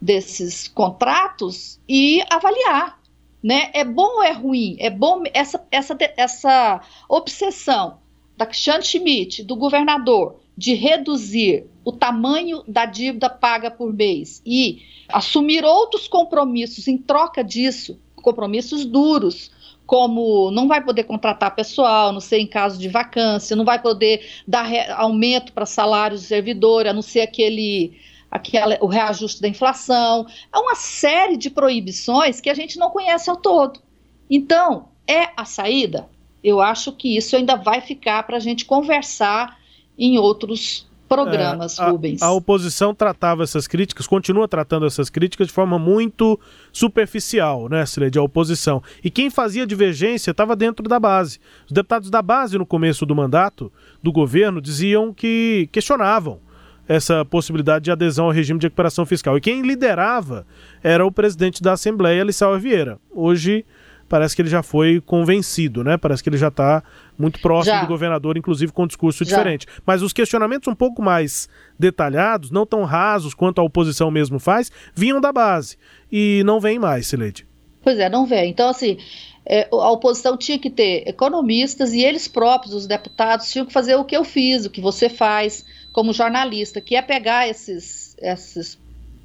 desses 0.03 0.67
contratos 0.67 1.79
e 1.87 2.21
avaliar. 2.29 2.99
Né? 3.41 3.71
É 3.73 3.85
bom 3.85 4.17
ou 4.17 4.23
é 4.23 4.31
ruim? 4.31 4.75
É 4.79 4.89
bom 4.89 5.23
essa, 5.33 5.65
essa, 5.71 5.97
essa 6.17 6.81
obsessão 7.07 7.99
da 8.35 8.51
Xande 8.51 8.87
Schmidt, 8.87 9.43
do 9.43 9.55
governador, 9.55 10.39
de 10.57 10.73
reduzir 10.73 11.65
o 11.85 11.91
tamanho 11.91 12.63
da 12.67 12.85
dívida 12.85 13.29
paga 13.29 13.71
por 13.71 13.93
mês 13.93 14.41
e 14.45 14.81
assumir 15.09 15.63
outros 15.63 16.07
compromissos 16.07 16.87
em 16.87 16.97
troca 16.97 17.43
disso, 17.43 17.97
compromissos 18.15 18.85
duros, 18.85 19.51
como 19.85 20.51
não 20.51 20.67
vai 20.67 20.83
poder 20.83 21.03
contratar 21.03 21.55
pessoal, 21.55 22.11
não 22.11 22.19
ser 22.19 22.39
em 22.39 22.47
caso 22.47 22.79
de 22.79 22.87
vacância, 22.87 23.55
não 23.55 23.65
vai 23.65 23.81
poder 23.81 24.25
dar 24.47 24.69
aumento 24.97 25.51
para 25.53 25.65
salários 25.65 26.21
do 26.21 26.27
servidor, 26.27 26.87
a 26.87 26.93
não 26.93 27.01
ser 27.01 27.21
aquele 27.21 27.93
aquela, 28.33 28.79
o 28.81 28.87
reajuste 28.87 29.39
da 29.39 29.47
inflação, 29.47 30.25
é 30.51 30.57
uma 30.57 30.73
série 30.73 31.37
de 31.37 31.51
proibições 31.51 32.41
que 32.41 32.49
a 32.49 32.53
gente 32.55 32.79
não 32.79 32.89
conhece 32.89 33.29
ao 33.29 33.37
todo. 33.37 33.79
Então, 34.27 34.89
é 35.07 35.29
a 35.37 35.45
saída? 35.45 36.09
Eu 36.43 36.59
acho 36.59 36.91
que 36.91 37.15
isso 37.15 37.35
ainda 37.35 37.55
vai 37.55 37.79
ficar 37.79 38.23
para 38.23 38.37
a 38.37 38.39
gente 38.39 38.65
conversar 38.65 39.59
em 39.95 40.17
outros 40.17 40.87
programas, 41.07 41.77
é, 41.77 41.83
a, 41.83 41.89
Rubens. 41.89 42.21
A 42.23 42.31
oposição 42.31 42.95
tratava 42.95 43.43
essas 43.43 43.67
críticas, 43.67 44.07
continua 44.07 44.47
tratando 44.47 44.87
essas 44.87 45.11
críticas 45.11 45.47
de 45.47 45.53
forma 45.53 45.77
muito 45.77 46.39
superficial, 46.71 47.69
né, 47.69 47.85
Cileide, 47.85 48.17
a 48.17 48.23
oposição. 48.23 48.81
E 49.03 49.11
quem 49.11 49.29
fazia 49.29 49.67
divergência 49.67 50.31
estava 50.31 50.55
dentro 50.55 50.89
da 50.89 50.99
base. 50.99 51.39
Os 51.67 51.71
deputados 51.71 52.09
da 52.09 52.21
base, 52.23 52.57
no 52.57 52.65
começo 52.65 53.05
do 53.05 53.15
mandato 53.15 53.71
do 54.01 54.11
governo, 54.11 54.59
diziam 54.59 55.13
que 55.13 55.69
questionavam 55.71 56.39
essa 56.87 57.23
possibilidade 57.23 57.85
de 57.85 57.91
adesão 57.91 58.25
ao 58.25 58.31
regime 58.31 58.59
de 58.59 58.67
recuperação 58.67 59.05
fiscal. 59.05 59.37
E 59.37 59.41
quem 59.41 59.61
liderava 59.61 60.45
era 60.83 61.05
o 61.05 61.11
presidente 61.11 61.61
da 61.61 61.73
Assembleia, 61.73 62.23
Lissau 62.23 62.57
Vieira. 62.59 62.99
Hoje 63.11 63.65
parece 64.09 64.35
que 64.35 64.41
ele 64.41 64.49
já 64.49 64.61
foi 64.61 65.01
convencido, 65.01 65.83
né? 65.83 65.97
Parece 65.97 66.21
que 66.21 66.29
ele 66.29 66.37
já 66.37 66.49
está 66.49 66.83
muito 67.17 67.39
próximo 67.39 67.75
já. 67.75 67.81
do 67.81 67.87
governador, 67.87 68.37
inclusive 68.37 68.71
com 68.71 68.83
um 68.83 68.87
discurso 68.87 69.23
já. 69.23 69.37
diferente. 69.37 69.65
Mas 69.85 70.01
os 70.01 70.13
questionamentos 70.13 70.67
um 70.67 70.75
pouco 70.75 71.01
mais 71.01 71.49
detalhados, 71.79 72.51
não 72.51 72.65
tão 72.65 72.83
rasos 72.83 73.33
quanto 73.33 73.59
a 73.59 73.63
oposição 73.63 74.11
mesmo 74.11 74.39
faz, 74.39 74.71
vinham 74.93 75.19
da 75.19 75.31
base. 75.31 75.77
E 76.11 76.43
não 76.45 76.59
vem 76.59 76.77
mais, 76.77 77.07
Sileide. 77.07 77.47
Pois 77.81 77.97
é, 77.97 78.09
não 78.09 78.25
vem. 78.25 78.49
Então, 78.49 78.69
assim, 78.69 78.97
é, 79.45 79.67
a 79.71 79.91
oposição 79.91 80.37
tinha 80.37 80.59
que 80.59 80.69
ter 80.69 81.07
economistas 81.07 81.93
e 81.93 82.01
eles 82.01 82.27
próprios, 82.27 82.73
os 82.73 82.87
deputados, 82.87 83.51
tinham 83.51 83.65
que 83.65 83.73
fazer 83.73 83.95
o 83.95 84.05
que 84.05 84.15
eu 84.15 84.23
fiz, 84.23 84.65
o 84.65 84.69
que 84.69 84.79
você 84.79 85.09
faz 85.09 85.65
como 85.93 86.11
jornalista, 86.11 86.81
que 86.81 86.95
é 86.95 87.01
pegar 87.01 87.47
esses, 87.47 88.17
esses 88.19 88.77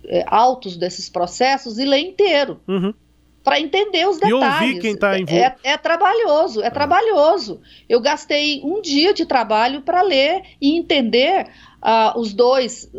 é, 0.05 0.23
autos 0.29 0.77
desses 0.77 1.09
processos 1.09 1.79
e 1.79 1.85
ler 1.85 2.01
inteiro. 2.01 2.61
Uhum. 2.69 2.95
Para 3.43 3.59
entender 3.59 4.07
os 4.07 4.19
detalhes. 4.19 4.43
E 4.61 4.67
ouvir 4.67 4.81
quem 4.81 4.93
está 4.93 5.19
envolvido. 5.19 5.41
É, 5.41 5.57
é, 5.65 5.77
trabalhoso, 5.79 6.61
é 6.61 6.67
ah. 6.67 6.71
trabalhoso. 6.71 7.63
Eu 7.89 7.99
gastei 7.99 8.61
um 8.63 8.83
dia 8.83 9.15
de 9.15 9.25
trabalho 9.25 9.81
para 9.81 10.03
ler 10.03 10.43
e 10.61 10.77
entender 10.77 11.49
uh, 11.83 12.19
os 12.19 12.35
dois, 12.35 12.91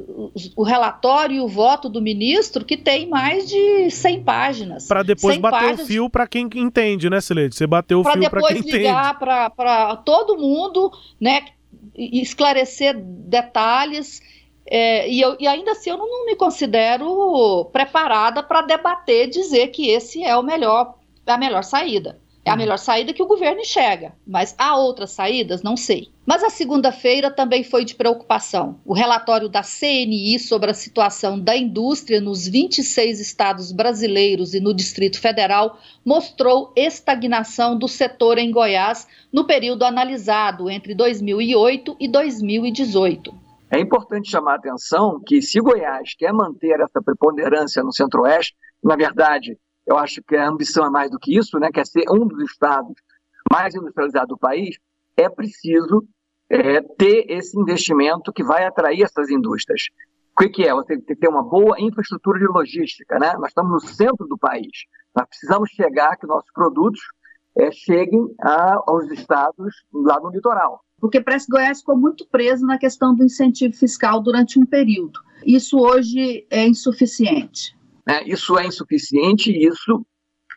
o 0.55 0.63
relatório 0.63 1.35
e 1.35 1.39
o 1.39 1.47
voto 1.47 1.87
do 1.87 2.01
ministro, 2.01 2.65
que 2.65 2.75
tem 2.75 3.07
mais 3.07 3.47
de 3.47 3.91
100 3.91 4.23
páginas. 4.23 4.87
Para 4.87 5.03
depois 5.03 5.37
bater 5.37 5.75
o 5.75 5.77
fio 5.85 6.09
para 6.09 6.25
quem 6.25 6.49
entende, 6.55 7.07
né, 7.11 7.21
Silete? 7.21 7.55
Você 7.55 7.67
bateu 7.67 7.99
o 7.99 8.03
fio 8.03 8.29
para 8.29 8.41
quem 8.41 8.57
entende. 8.57 8.83
Para 8.87 9.13
depois 9.13 9.19
ligar 9.19 9.19
para 9.55 9.95
todo 9.97 10.35
mundo, 10.35 10.91
né, 11.21 11.43
esclarecer 11.95 12.95
detalhes. 12.97 14.21
É, 14.65 15.09
e, 15.09 15.19
eu, 15.19 15.35
e, 15.39 15.47
ainda 15.47 15.71
assim 15.71 15.89
eu 15.89 15.97
não, 15.97 16.07
não 16.07 16.25
me 16.25 16.35
considero 16.35 17.65
preparada 17.71 18.43
para 18.43 18.61
debater, 18.61 19.27
dizer 19.27 19.69
que 19.69 19.89
esse 19.89 20.23
é 20.23 20.35
o 20.37 20.43
melhor, 20.43 20.95
a 21.25 21.37
melhor 21.37 21.63
saída. 21.63 22.19
É 22.49 22.51
a 22.51 22.55
melhor 22.55 22.79
saída 22.79 23.13
que 23.13 23.21
o 23.21 23.27
governo 23.27 23.61
enxerga, 23.61 24.13
mas 24.25 24.55
há 24.57 24.75
outras 24.75 25.11
saídas? 25.11 25.61
Não 25.61 25.77
sei. 25.77 26.07
Mas 26.25 26.43
a 26.43 26.49
segunda-feira 26.49 27.29
também 27.29 27.63
foi 27.63 27.85
de 27.85 27.93
preocupação. 27.93 28.79
O 28.83 28.91
relatório 28.91 29.47
da 29.47 29.61
CNI 29.61 30.39
sobre 30.39 30.71
a 30.71 30.73
situação 30.73 31.39
da 31.39 31.55
indústria 31.55 32.19
nos 32.19 32.47
26 32.47 33.19
estados 33.19 33.71
brasileiros 33.71 34.55
e 34.55 34.59
no 34.59 34.73
Distrito 34.73 35.19
Federal 35.19 35.77
mostrou 36.03 36.73
estagnação 36.75 37.77
do 37.77 37.87
setor 37.87 38.39
em 38.39 38.49
Goiás 38.49 39.07
no 39.31 39.45
período 39.45 39.83
analisado 39.83 40.71
entre 40.71 40.95
2008 40.95 41.97
e 41.99 42.07
2018. 42.07 43.31
É 43.69 43.79
importante 43.79 44.31
chamar 44.31 44.53
a 44.53 44.55
atenção 44.55 45.21
que, 45.23 45.39
se 45.39 45.59
Goiás 45.61 46.15
quer 46.17 46.33
manter 46.33 46.79
essa 46.79 46.99
preponderância 46.99 47.83
no 47.83 47.93
Centro-Oeste, 47.93 48.55
na 48.83 48.95
verdade, 48.95 49.55
eu 49.89 49.97
acho 49.97 50.21
que 50.21 50.35
a 50.35 50.47
ambição 50.47 50.85
é 50.85 50.89
mais 50.89 51.09
do 51.09 51.17
que 51.17 51.35
isso, 51.35 51.57
né? 51.57 51.71
Quer 51.71 51.87
ser 51.87 52.03
um 52.11 52.27
dos 52.27 52.43
estados 52.43 52.93
mais 53.51 53.73
industrializados 53.73 54.29
do 54.29 54.37
país, 54.37 54.77
é 55.17 55.27
preciso 55.27 56.07
é, 56.47 56.79
ter 56.81 57.25
esse 57.27 57.59
investimento 57.59 58.31
que 58.31 58.43
vai 58.43 58.65
atrair 58.65 59.01
essas 59.01 59.31
indústrias. 59.31 59.87
O 60.37 60.41
que, 60.41 60.49
que 60.49 60.63
é? 60.63 60.73
Você 60.73 60.95
tem 60.95 61.01
que 61.01 61.15
ter 61.15 61.27
uma 61.27 61.41
boa 61.41 61.75
infraestrutura 61.79 62.37
de 62.37 62.45
logística, 62.45 63.17
né? 63.17 63.33
Nós 63.39 63.47
estamos 63.47 63.71
no 63.71 63.89
centro 63.89 64.27
do 64.27 64.37
país. 64.37 64.85
Nós 65.15 65.27
precisamos 65.27 65.71
chegar 65.71 66.15
que 66.17 66.27
nossos 66.27 66.51
produtos 66.53 67.01
é, 67.57 67.71
cheguem 67.71 68.27
a, 68.41 68.75
aos 68.85 69.09
estados 69.09 69.73
lá 69.91 70.19
no 70.19 70.29
litoral. 70.29 70.81
Porque 70.99 71.19
parece 71.19 71.47
que 71.47 71.53
Goiás 71.53 71.79
ficou 71.79 71.97
muito 71.97 72.27
preso 72.29 72.63
na 72.65 72.77
questão 72.77 73.15
do 73.15 73.23
incentivo 73.23 73.73
fiscal 73.73 74.21
durante 74.21 74.59
um 74.59 74.65
período. 74.67 75.19
Isso 75.43 75.79
hoje 75.79 76.45
é 76.51 76.67
insuficiente. 76.67 77.78
Né? 78.09 78.23
Isso 78.25 78.57
é 78.57 78.65
insuficiente 78.65 79.51
e 79.51 79.67
isso 79.67 80.03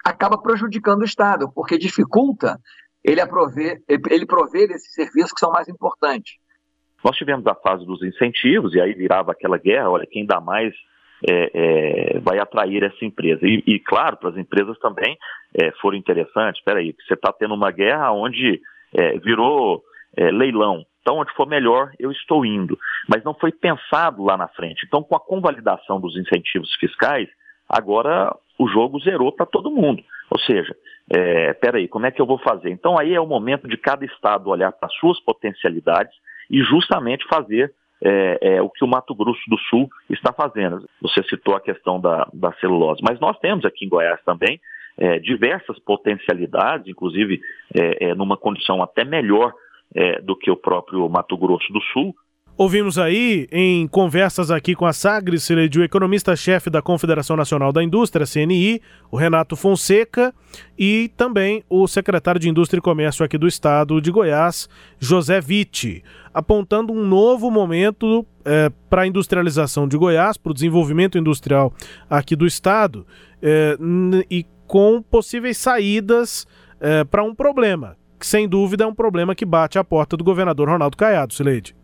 acaba 0.03 0.39
prejudicando 0.39 1.03
o 1.03 1.05
Estado, 1.05 1.53
porque 1.55 1.77
dificulta 1.77 2.59
ele 3.05 3.25
prover, 3.27 3.83
ele 3.89 4.25
prover 4.25 4.71
esses 4.71 4.95
serviços 4.95 5.33
que 5.33 5.41
são 5.41 5.53
mais 5.53 5.69
importantes. 5.69 6.37
Nós 7.05 7.17
tivemos 7.17 7.47
a 7.47 7.55
fase 7.55 7.85
dos 7.85 8.03
incentivos, 8.03 8.75
e 8.75 8.81
aí 8.81 8.95
virava 8.95 9.33
aquela 9.33 9.59
guerra, 9.59 9.91
olha, 9.91 10.07
quem 10.07 10.25
dá 10.25 10.41
mais 10.41 10.73
é, 11.29 11.51
é, 12.15 12.19
vai 12.21 12.39
atrair 12.39 12.85
essa 12.85 13.05
empresa. 13.05 13.41
E, 13.45 13.63
e 13.67 13.79
claro, 13.81 14.17
para 14.17 14.31
as 14.31 14.37
empresas 14.37 14.79
também 14.79 15.19
é, 15.55 15.73
foram 15.73 15.97
interessantes. 15.97 16.61
Espera 16.61 16.79
aí, 16.79 16.95
você 17.07 17.15
está 17.15 17.33
tendo 17.33 17.55
uma 17.55 17.71
guerra 17.71 18.13
onde 18.13 18.61
é, 18.95 19.19
virou 19.19 19.83
é, 20.17 20.31
leilão. 20.31 20.85
Então, 21.01 21.19
onde 21.19 21.33
for 21.35 21.47
melhor, 21.47 21.93
eu 21.99 22.13
estou 22.13 22.47
indo. 22.47 22.79
Mas 23.09 23.25
não 23.25 23.35
foi 23.35 23.51
pensado 23.51 24.23
lá 24.23 24.37
na 24.37 24.49
frente. 24.49 24.85
Então, 24.87 25.03
com 25.03 25.17
a 25.17 25.21
convalidação 25.21 26.01
dos 26.01 26.17
incentivos 26.17 26.73
fiscais, 26.77 27.29
agora 27.73 28.37
o 28.59 28.69
jogo 28.69 29.01
zerou 29.01 29.33
para 29.33 29.47
todo 29.47 29.71
mundo. 29.71 30.03
Ou 30.31 30.39
seja, 30.41 30.77
é, 31.11 31.53
peraí, 31.55 31.89
como 31.89 32.07
é 32.07 32.11
que 32.11 32.21
eu 32.21 32.27
vou 32.27 32.39
fazer? 32.39 32.71
Então 32.71 32.99
aí 32.99 33.15
é 33.15 33.21
o 33.21 33.27
momento 33.27 33.67
de 33.67 33.77
cada 33.77 34.05
estado 34.05 34.51
olhar 34.51 34.73
para 34.73 34.89
suas 35.01 35.19
potencialidades 35.21 36.15
e 36.51 36.61
justamente 36.63 37.27
fazer 37.27 37.73
é, 38.05 38.39
é, 38.41 38.63
o 38.63 38.69
que 38.69 38.85
o 38.85 38.89
Mato 38.89 39.15
Grosso 39.15 39.43
do 39.49 39.59
Sul 39.59 39.89
está 40.11 40.33
fazendo. 40.33 40.89
Você 41.01 41.23
citou 41.25 41.55
a 41.55 41.61
questão 41.61 42.01
da, 42.01 42.29
da 42.33 42.53
celulose, 42.55 43.01
mas 43.03 43.19
nós 43.21 43.39
temos 43.39 43.65
aqui 43.65 43.85
em 43.85 43.89
Goiás 43.89 44.21
também 44.25 44.61
é, 44.99 45.19
diversas 45.19 45.79
potencialidades, 45.79 46.89
inclusive 46.89 47.41
é, 47.75 48.09
é, 48.09 48.15
numa 48.15 48.37
condição 48.37 48.83
até 48.83 49.05
melhor 49.05 49.53
do 50.23 50.35
que 50.35 50.51
o 50.51 50.57
próprio 50.57 51.07
Mato 51.07 51.37
Grosso 51.37 51.71
do 51.71 51.83
Sul, 51.93 52.15
Ouvimos 52.55 52.99
aí, 52.99 53.49
em 53.51 53.87
conversas 53.89 54.51
aqui 54.51 54.75
com 54.75 54.85
a 54.85 54.93
Sagres, 54.93 55.49
o 55.49 55.83
economista-chefe 55.83 56.69
da 56.69 56.83
Confederação 56.83 57.35
Nacional 57.35 57.73
da 57.73 57.83
Indústria, 57.83 58.27
CNI, 58.27 58.81
o 59.11 59.17
Renato 59.17 59.57
Fonseca, 59.57 60.35
e 60.79 61.11
também 61.17 61.65
o 61.69 61.89
secretário 61.89 62.39
de 62.39 62.51
Indústria 62.51 62.79
e 62.79 62.83
Comércio 62.83 63.25
aqui 63.25 63.39
do 63.39 63.49
estado 63.49 64.03
de 64.03 64.11
Goiás, 64.11 64.69
José 65.01 65.41
Vitti, 65.41 66.05
apontando 66.33 66.93
um 66.93 67.07
novo 67.07 67.51
momento 67.51 68.25
é, 68.45 68.71
para 68.89 69.03
a 69.03 69.07
industrialização 69.07 69.89
de 69.89 69.97
Goiás, 69.97 70.37
para 70.37 70.51
o 70.51 70.55
desenvolvimento 70.55 71.17
industrial 71.17 71.73
aqui 72.09 72.37
do 72.37 72.47
estado, 72.47 73.07
é, 73.41 73.79
e 74.31 74.45
com 74.67 75.01
possíveis 75.01 75.57
saídas 75.57 76.47
é, 76.79 77.03
para 77.03 77.25
um 77.25 77.35
problema, 77.35 77.97
que 78.21 78.27
sem 78.27 78.47
dúvida 78.47 78.85
é 78.85 78.87
um 78.87 78.95
problema 78.95 79.35
que 79.35 79.47
bate 79.47 79.79
à 79.79 79.85
porta 79.85 80.19
do 80.19 80.23
governador 80.23 80.69
Ronaldo 80.69 80.99
Caiado, 80.99 81.33
Sileide. 81.33 81.75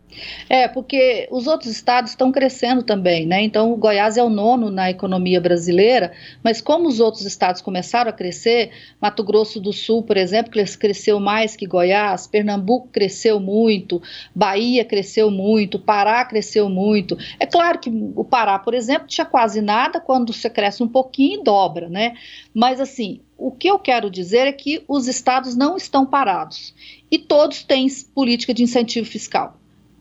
É, 0.49 0.67
porque 0.67 1.27
os 1.31 1.47
outros 1.47 1.71
estados 1.71 2.11
estão 2.11 2.31
crescendo 2.31 2.83
também, 2.83 3.25
né? 3.25 3.41
Então, 3.41 3.71
o 3.71 3.77
Goiás 3.77 4.17
é 4.17 4.23
o 4.23 4.29
nono 4.29 4.71
na 4.71 4.89
economia 4.89 5.39
brasileira, 5.39 6.11
mas 6.43 6.61
como 6.61 6.87
os 6.87 6.99
outros 6.99 7.25
estados 7.25 7.61
começaram 7.61 8.09
a 8.09 8.13
crescer, 8.13 8.71
Mato 8.99 9.23
Grosso 9.23 9.59
do 9.59 9.71
Sul, 9.71 10.03
por 10.03 10.17
exemplo, 10.17 10.51
cresceu 10.79 11.19
mais 11.19 11.55
que 11.55 11.67
Goiás, 11.67 12.27
Pernambuco 12.27 12.87
cresceu 12.87 13.39
muito, 13.39 14.01
Bahia 14.33 14.83
cresceu 14.83 15.29
muito, 15.29 15.77
Pará 15.77 16.25
cresceu 16.25 16.69
muito. 16.69 17.17
É 17.39 17.45
claro 17.45 17.79
que 17.79 17.89
o 18.15 18.23
Pará, 18.23 18.57
por 18.57 18.73
exemplo, 18.73 19.07
tinha 19.07 19.25
quase 19.25 19.61
nada, 19.61 19.99
quando 19.99 20.33
você 20.33 20.49
cresce 20.49 20.81
um 20.81 20.87
pouquinho, 20.87 21.43
dobra, 21.43 21.87
né? 21.87 22.15
Mas, 22.53 22.81
assim, 22.81 23.21
o 23.37 23.51
que 23.51 23.69
eu 23.69 23.79
quero 23.79 24.09
dizer 24.09 24.47
é 24.47 24.51
que 24.51 24.83
os 24.87 25.07
estados 25.07 25.55
não 25.55 25.77
estão 25.77 26.05
parados 26.05 26.73
e 27.11 27.17
todos 27.17 27.63
têm 27.63 27.87
política 28.13 28.53
de 28.53 28.63
incentivo 28.63 29.07
fiscal. 29.07 29.58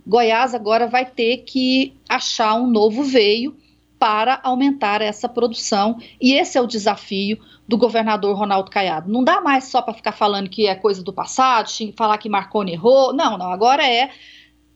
Goiás 0.09 0.55
agora 0.55 0.87
vai 0.87 1.05
ter 1.05 1.38
que 1.38 1.94
achar 2.09 2.55
um 2.55 2.66
novo 2.66 3.05
veio 3.05 3.55
para 3.99 4.40
aumentar 4.42 5.03
essa 5.03 5.29
produção, 5.29 5.99
e 6.18 6.33
esse 6.33 6.57
é 6.57 6.61
o 6.62 6.66
desafio 6.66 7.38
do 7.66 7.77
governador 7.77 8.35
Ronaldo 8.35 8.71
Caiado. 8.71 9.12
Não 9.12 9.23
dá 9.23 9.40
mais 9.40 9.64
só 9.64 9.83
para 9.83 9.92
ficar 9.92 10.12
falando 10.12 10.49
que 10.49 10.66
é 10.66 10.75
coisa 10.75 11.03
do 11.03 11.12
passado, 11.12 11.68
falar 11.94 12.16
que 12.16 12.29
Marconi 12.29 12.73
errou. 12.73 13.12
Não, 13.12 13.37
não, 13.37 13.53
agora 13.53 13.87
é 13.87 14.11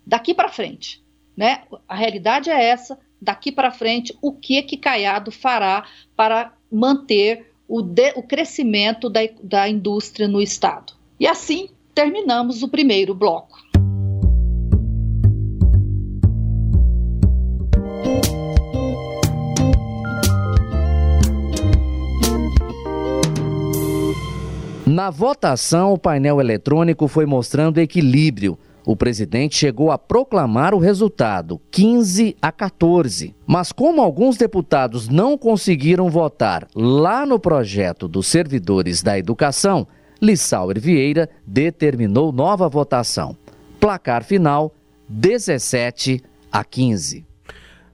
daqui 0.07 0.35
para 0.35 0.51
frente, 0.51 1.03
né? 1.35 1.63
A 1.89 1.95
realidade 1.95 2.51
é 2.51 2.63
essa, 2.63 2.99
daqui 3.21 3.51
para 3.51 3.71
frente, 3.71 4.15
o 4.21 4.33
que 4.33 4.61
que 4.63 4.77
Caiado 4.77 5.31
fará 5.31 5.85
para 6.15 6.53
manter 6.71 7.55
o, 7.67 7.81
de, 7.81 8.13
o 8.17 8.23
crescimento 8.23 9.09
da, 9.09 9.21
da 9.43 9.69
indústria 9.69 10.29
no 10.29 10.43
estado. 10.43 10.93
E 11.19 11.27
assim 11.27 11.71
terminamos 11.95 12.63
o 12.63 12.69
primeiro 12.69 13.15
bloco. 13.15 13.62
Na 24.93 25.09
votação, 25.09 25.95
o 25.95 25.99
painel 25.99 26.39
eletrônico 26.39 27.09
foi 27.09 27.25
mostrando 27.25 27.79
equilíbrio. 27.79 28.59
O 28.85 28.95
presidente 28.95 29.57
chegou 29.57 29.91
a 29.91 29.97
proclamar 29.97 30.75
o 30.75 30.79
resultado, 30.79 31.61
15 31.71 32.37
a 32.43 32.53
14. 32.53 33.35
Mas 33.47 33.73
como 33.73 34.03
alguns 34.03 34.37
deputados 34.37 35.09
não 35.09 35.39
conseguiram 35.39 36.11
votar 36.11 36.69
lá 36.75 37.25
no 37.25 37.39
projeto 37.39 38.07
dos 38.07 38.27
servidores 38.27 39.03
da 39.03 39.19
educação, 39.19 39.89
Lissauer 40.21 40.79
Vieira 40.79 41.29
determinou 41.47 42.31
nova 42.31 42.69
votação. 42.69 43.37
Placar 43.81 44.23
final, 44.23 44.75
17 45.09 46.23
a 46.53 46.63
15. 46.63 47.32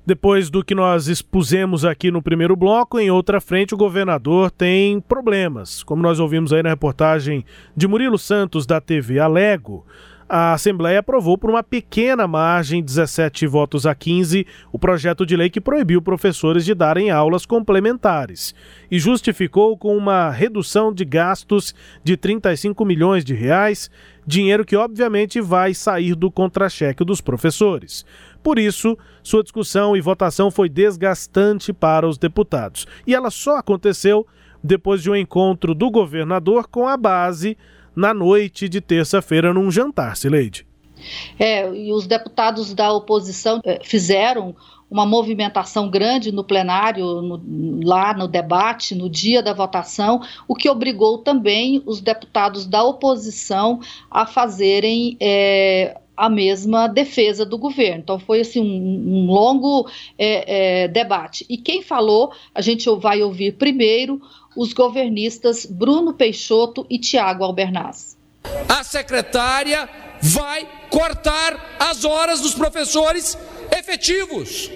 Depois 0.08 0.48
do 0.48 0.64
que 0.64 0.74
nós 0.74 1.06
expusemos 1.06 1.84
aqui 1.84 2.10
no 2.10 2.22
primeiro 2.22 2.56
bloco, 2.56 2.98
em 2.98 3.10
outra 3.10 3.42
frente, 3.42 3.74
o 3.74 3.76
governador 3.76 4.50
tem 4.50 5.02
problemas. 5.02 5.82
Como 5.82 6.00
nós 6.00 6.18
ouvimos 6.18 6.50
aí 6.50 6.62
na 6.62 6.70
reportagem 6.70 7.44
de 7.76 7.86
Murilo 7.86 8.16
Santos, 8.16 8.64
da 8.64 8.80
TV 8.80 9.18
Alego, 9.18 9.84
a 10.26 10.52
Assembleia 10.52 11.00
aprovou 11.00 11.38
por 11.38 11.48
uma 11.48 11.62
pequena 11.62 12.26
margem, 12.26 12.82
17 12.82 13.46
votos 13.46 13.86
a 13.86 13.94
15, 13.94 14.46
o 14.70 14.78
projeto 14.78 15.26
de 15.26 15.36
lei 15.36 15.48
que 15.48 15.60
proibiu 15.60 16.02
professores 16.02 16.64
de 16.64 16.74
darem 16.74 17.10
aulas 17.10 17.46
complementares 17.46 18.54
e 18.90 18.98
justificou 18.98 19.76
com 19.76 19.96
uma 19.96 20.30
redução 20.30 20.92
de 20.92 21.04
gastos 21.04 21.74
de 22.04 22.16
35 22.16 22.84
milhões 22.84 23.24
de 23.24 23.32
reais, 23.32 23.90
dinheiro 24.26 24.66
que 24.66 24.76
obviamente 24.76 25.40
vai 25.40 25.72
sair 25.72 26.14
do 26.14 26.30
contra-cheque 26.30 27.04
dos 27.04 27.22
professores. 27.22 28.04
Por 28.42 28.58
isso, 28.58 28.96
sua 29.22 29.42
discussão 29.42 29.96
e 29.96 30.00
votação 30.00 30.50
foi 30.50 30.68
desgastante 30.68 31.72
para 31.72 32.08
os 32.08 32.18
deputados. 32.18 32.86
E 33.06 33.14
ela 33.14 33.30
só 33.30 33.56
aconteceu 33.56 34.26
depois 34.62 35.02
de 35.02 35.10
um 35.10 35.16
encontro 35.16 35.74
do 35.74 35.90
governador 35.90 36.68
com 36.68 36.86
a 36.86 36.96
base 36.96 37.56
na 37.94 38.14
noite 38.14 38.68
de 38.68 38.80
terça-feira 38.80 39.52
num 39.52 39.70
jantar, 39.70 40.16
Sileide. 40.16 40.66
É, 41.38 41.68
e 41.72 41.92
os 41.92 42.06
deputados 42.06 42.74
da 42.74 42.92
oposição 42.92 43.60
é, 43.64 43.80
fizeram 43.84 44.54
uma 44.90 45.04
movimentação 45.04 45.90
grande 45.90 46.32
no 46.32 46.42
plenário, 46.42 47.20
no, 47.20 47.80
lá 47.84 48.14
no 48.14 48.26
debate, 48.26 48.94
no 48.94 49.08
dia 49.08 49.42
da 49.42 49.52
votação, 49.52 50.22
o 50.46 50.54
que 50.54 50.68
obrigou 50.68 51.18
também 51.18 51.82
os 51.84 52.00
deputados 52.00 52.66
da 52.66 52.82
oposição 52.82 53.80
a 54.10 54.26
fazerem 54.26 55.16
é, 55.20 56.00
a 56.18 56.28
mesma 56.28 56.88
defesa 56.88 57.46
do 57.46 57.56
governo. 57.56 58.00
Então 58.00 58.18
foi 58.18 58.40
assim 58.40 58.60
um, 58.60 59.24
um 59.24 59.26
longo 59.26 59.88
é, 60.18 60.82
é, 60.82 60.88
debate. 60.88 61.46
E 61.48 61.56
quem 61.56 61.80
falou, 61.80 62.32
a 62.52 62.60
gente 62.60 62.90
vai 62.96 63.22
ouvir 63.22 63.52
primeiro 63.52 64.20
os 64.56 64.72
governistas 64.72 65.64
Bruno 65.64 66.12
Peixoto 66.12 66.84
e 66.90 66.98
Tiago 66.98 67.44
Albernaz. 67.44 68.18
A 68.68 68.82
secretária 68.82 69.88
vai 70.20 70.68
cortar 70.90 71.76
as 71.78 72.04
horas 72.04 72.40
dos 72.40 72.54
professores 72.54 73.38
efetivos. 73.70 74.70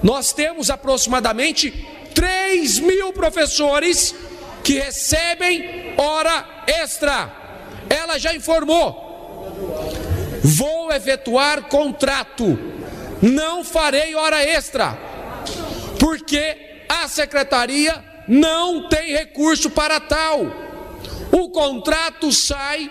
Nós 0.00 0.32
temos 0.32 0.70
aproximadamente 0.70 1.72
3 2.14 2.78
mil 2.78 3.12
professores 3.12 4.14
que 4.62 4.74
recebem 4.74 5.94
hora 5.98 6.64
extra. 6.68 7.32
Ela 7.90 8.16
já 8.18 8.32
informou. 8.32 10.03
Vou 10.46 10.92
efetuar 10.92 11.62
contrato, 11.62 12.58
não 13.22 13.64
farei 13.64 14.14
hora 14.14 14.44
extra, 14.44 14.94
porque 15.98 16.84
a 16.86 17.08
secretaria 17.08 18.04
não 18.28 18.86
tem 18.90 19.14
recurso 19.14 19.70
para 19.70 19.98
tal. 19.98 20.44
O 21.32 21.48
contrato 21.48 22.30
sai 22.30 22.90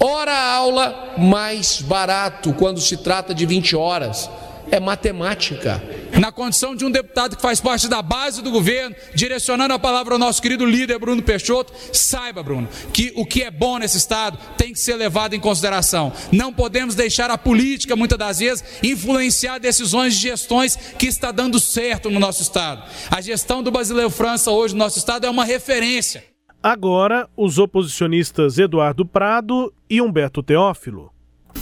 hora 0.00 0.32
aula 0.32 1.14
mais 1.18 1.82
barato 1.82 2.54
quando 2.54 2.80
se 2.80 2.96
trata 2.96 3.34
de 3.34 3.44
20 3.44 3.76
horas 3.76 4.30
é 4.70 4.80
matemática. 4.80 5.82
Na 6.18 6.32
condição 6.32 6.74
de 6.74 6.84
um 6.84 6.90
deputado 6.90 7.36
que 7.36 7.42
faz 7.42 7.60
parte 7.60 7.88
da 7.88 8.00
base 8.00 8.42
do 8.42 8.50
governo, 8.50 8.94
direcionando 9.14 9.74
a 9.74 9.78
palavra 9.78 10.14
ao 10.14 10.18
nosso 10.18 10.40
querido 10.40 10.64
líder 10.64 10.98
Bruno 10.98 11.22
Peixoto, 11.22 11.72
saiba, 11.92 12.42
Bruno, 12.42 12.68
que 12.92 13.12
o 13.16 13.26
que 13.26 13.42
é 13.42 13.50
bom 13.50 13.78
nesse 13.78 13.98
Estado 13.98 14.38
tem 14.56 14.72
que 14.72 14.78
ser 14.78 14.96
levado 14.96 15.34
em 15.34 15.40
consideração. 15.40 16.12
Não 16.32 16.52
podemos 16.52 16.94
deixar 16.94 17.30
a 17.30 17.38
política, 17.38 17.96
muitas 17.96 18.18
das 18.18 18.38
vezes, 18.38 18.64
influenciar 18.82 19.58
decisões 19.58 20.14
de 20.14 20.20
gestões 20.20 20.76
que 20.98 21.06
está 21.06 21.30
dando 21.30 21.60
certo 21.60 22.10
no 22.10 22.18
nosso 22.18 22.42
Estado. 22.42 22.82
A 23.10 23.20
gestão 23.20 23.62
do 23.62 23.70
Basileiro 23.70 24.10
França 24.10 24.50
hoje 24.50 24.74
no 24.74 24.78
nosso 24.78 24.98
Estado 24.98 25.26
é 25.26 25.30
uma 25.30 25.44
referência. 25.44 26.24
Agora, 26.62 27.28
os 27.36 27.58
oposicionistas 27.58 28.58
Eduardo 28.58 29.04
Prado 29.06 29.72
e 29.88 30.00
Humberto 30.00 30.42
Teófilo. 30.42 31.12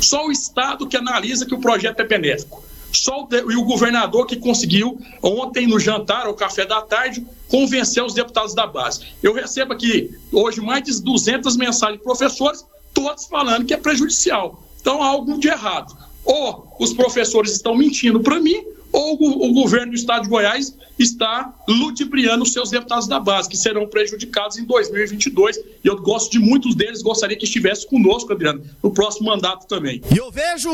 Só 0.01 0.27
o 0.27 0.33
Estado 0.33 0.87
que 0.87 0.97
analisa 0.97 1.45
que 1.45 1.55
o 1.55 1.61
projeto 1.61 2.01
é 2.01 2.05
benéfico 2.05 2.63
só 2.97 3.25
o, 3.25 3.53
e 3.53 3.57
o 3.57 3.65
governador 3.65 4.27
que 4.27 4.37
conseguiu, 4.37 4.99
ontem 5.23 5.67
no 5.67 5.79
jantar, 5.79 6.27
ou 6.27 6.35
café 6.35 6.65
da 6.65 6.83
tarde, 6.83 7.25
convencer 7.49 8.03
os 8.03 8.15
deputados 8.15 8.55
da 8.55 8.67
base. 8.67 9.01
Eu 9.23 9.35
recebo 9.35 9.73
aqui 9.73 10.11
hoje 10.33 10.61
mais 10.61 10.83
de 10.83 11.03
200 11.03 11.57
mensagens 11.57 11.99
de 11.99 12.05
professores, 12.05 12.65
todos 12.93 13.27
falando 13.27 13.65
que 13.65 13.75
é 13.75 13.77
prejudicial. 13.77 14.63
Então 14.81 15.03
há 15.03 15.07
algo 15.07 15.39
de 15.39 15.49
errado. 15.49 15.97
Ou 16.25 16.69
os 16.79 16.93
professores 16.93 17.53
estão 17.53 17.77
mentindo 17.77 18.21
para 18.21 18.41
mim, 18.41 18.65
ou 18.95 19.21
o, 19.21 19.51
o, 19.51 19.53
governo 19.53 19.91
do 19.91 19.97
estado 19.97 20.23
de 20.23 20.29
Goiás 20.29 20.77
está 20.97 21.53
ludibriando 21.67 22.45
os 22.45 22.53
seus 22.53 22.71
deputados 22.71 23.09
da 23.09 23.19
base, 23.19 23.49
que 23.49 23.57
serão 23.57 23.89
prejudicados 23.89 24.57
em 24.57 24.65
2022. 24.65 25.57
E 25.57 25.63
eu 25.83 26.01
gosto 26.01 26.31
de 26.31 26.39
muitos 26.39 26.77
deles, 26.77 27.03
gostaria 27.03 27.37
que 27.37 27.45
estivesse 27.45 27.89
conosco, 27.89 28.33
Adriano, 28.33 28.63
no 28.81 28.93
próximo 28.93 29.27
mandato 29.27 29.67
também. 29.67 30.01
E 30.15 30.17
eu 30.17 30.31
vejo 30.31 30.71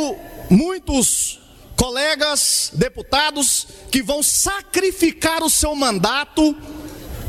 muitos 0.50 1.40
colegas 1.80 2.70
deputados 2.74 3.66
que 3.90 4.02
vão 4.02 4.22
sacrificar 4.22 5.42
o 5.42 5.48
seu 5.48 5.74
mandato 5.74 6.54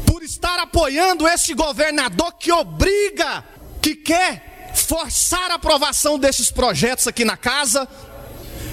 por 0.06 0.22
estar 0.24 0.60
apoiando 0.60 1.26
esse 1.26 1.54
governador 1.54 2.34
que 2.34 2.52
obriga, 2.52 3.46
que 3.82 3.96
quer 3.96 4.74
forçar 4.76 5.52
a 5.52 5.56
aprovação 5.56 6.20
desses 6.20 6.52
projetos 6.52 7.08
aqui 7.08 7.24
na 7.24 7.38
casa, 7.38 7.88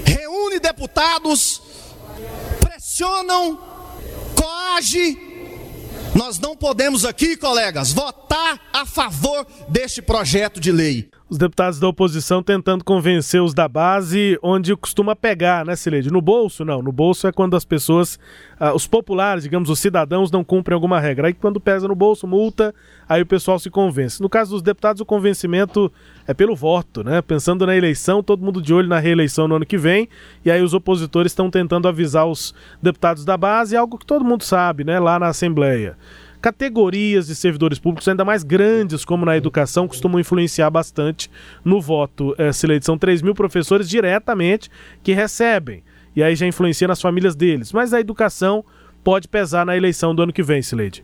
reúne 0.03 0.59
deputados, 0.59 1.61
pressionam, 2.59 3.57
coage 4.35 5.29
nós 6.13 6.39
não 6.39 6.55
podemos 6.57 7.05
aqui, 7.05 7.37
colegas, 7.37 7.93
votar 7.93 8.59
a 8.73 8.85
favor 8.85 9.47
deste 9.69 10.01
projeto 10.01 10.59
de 10.59 10.71
lei. 10.71 11.09
Os 11.29 11.37
deputados 11.37 11.79
da 11.79 11.87
oposição 11.87 12.41
tentando 12.41 12.83
convencer 12.83 13.39
os 13.39 13.53
da 13.53 13.67
base 13.67 14.39
onde 14.41 14.75
costuma 14.75 15.15
pegar, 15.15 15.63
né, 15.63 15.75
Sileide? 15.75 16.11
No 16.11 16.23
bolso? 16.23 16.65
Não, 16.65 16.81
no 16.81 16.91
bolso 16.91 17.27
é 17.27 17.31
quando 17.31 17.55
as 17.55 17.63
pessoas, 17.63 18.17
ah, 18.59 18.73
os 18.73 18.87
populares, 18.87 19.43
digamos, 19.43 19.69
os 19.69 19.77
cidadãos 19.77 20.31
não 20.31 20.43
cumprem 20.43 20.73
alguma 20.73 20.99
regra. 20.99 21.27
Aí 21.27 21.33
quando 21.35 21.59
pesa 21.59 21.87
no 21.87 21.93
bolso, 21.93 22.25
multa, 22.25 22.73
aí 23.07 23.21
o 23.21 23.27
pessoal 23.27 23.59
se 23.59 23.69
convence. 23.69 24.19
No 24.19 24.27
caso 24.27 24.53
dos 24.53 24.63
deputados, 24.63 25.01
o 25.01 25.05
convencimento 25.05 25.91
é 26.25 26.33
pelo 26.33 26.55
voto, 26.55 27.03
né? 27.03 27.21
Pensando 27.21 27.63
na 27.63 27.75
eleição, 27.75 28.23
todo 28.23 28.43
mundo 28.43 28.59
de 28.59 28.73
olho 28.73 28.87
na 28.87 28.97
reeleição 28.97 29.47
no 29.47 29.55
ano 29.55 29.67
que 29.67 29.77
vem, 29.77 30.09
e 30.43 30.49
aí 30.49 30.63
os 30.63 30.73
opositores 30.73 31.31
estão 31.31 31.51
tentando 31.51 31.87
avisar 31.87 32.25
os 32.25 32.55
deputados 32.81 33.23
da 33.23 33.37
base, 33.37 33.77
algo 33.77 33.99
que 33.99 34.05
todo 34.05 34.25
mundo 34.25 34.43
sabe, 34.43 34.83
né, 34.83 34.99
lá 34.99 35.19
na 35.19 35.27
Assembleia 35.27 35.95
categorias 36.41 37.27
de 37.27 37.35
servidores 37.35 37.79
públicos 37.79 38.07
ainda 38.07 38.23
mais 38.25 38.43
grandes, 38.43 39.03
como 39.03 39.25
na 39.25 39.35
educação, 39.35 39.87
costumam 39.87 40.19
influenciar 40.19 40.69
bastante 40.69 41.29
no 41.63 41.81
voto. 41.81 42.33
É, 42.37 42.51
Sileide, 42.51 42.85
são 42.85 42.97
3 42.97 43.21
mil 43.21 43.35
professores 43.35 43.89
diretamente 43.89 44.69
que 45.03 45.13
recebem, 45.13 45.83
e 46.15 46.23
aí 46.23 46.35
já 46.35 46.47
influencia 46.47 46.87
nas 46.87 47.01
famílias 47.01 47.35
deles. 47.35 47.71
Mas 47.71 47.93
a 47.93 47.99
educação 47.99 48.63
pode 49.03 49.27
pesar 49.27 49.65
na 49.65 49.75
eleição 49.75 50.13
do 50.13 50.21
ano 50.21 50.33
que 50.33 50.43
vem, 50.43 50.61
Sileide. 50.61 51.03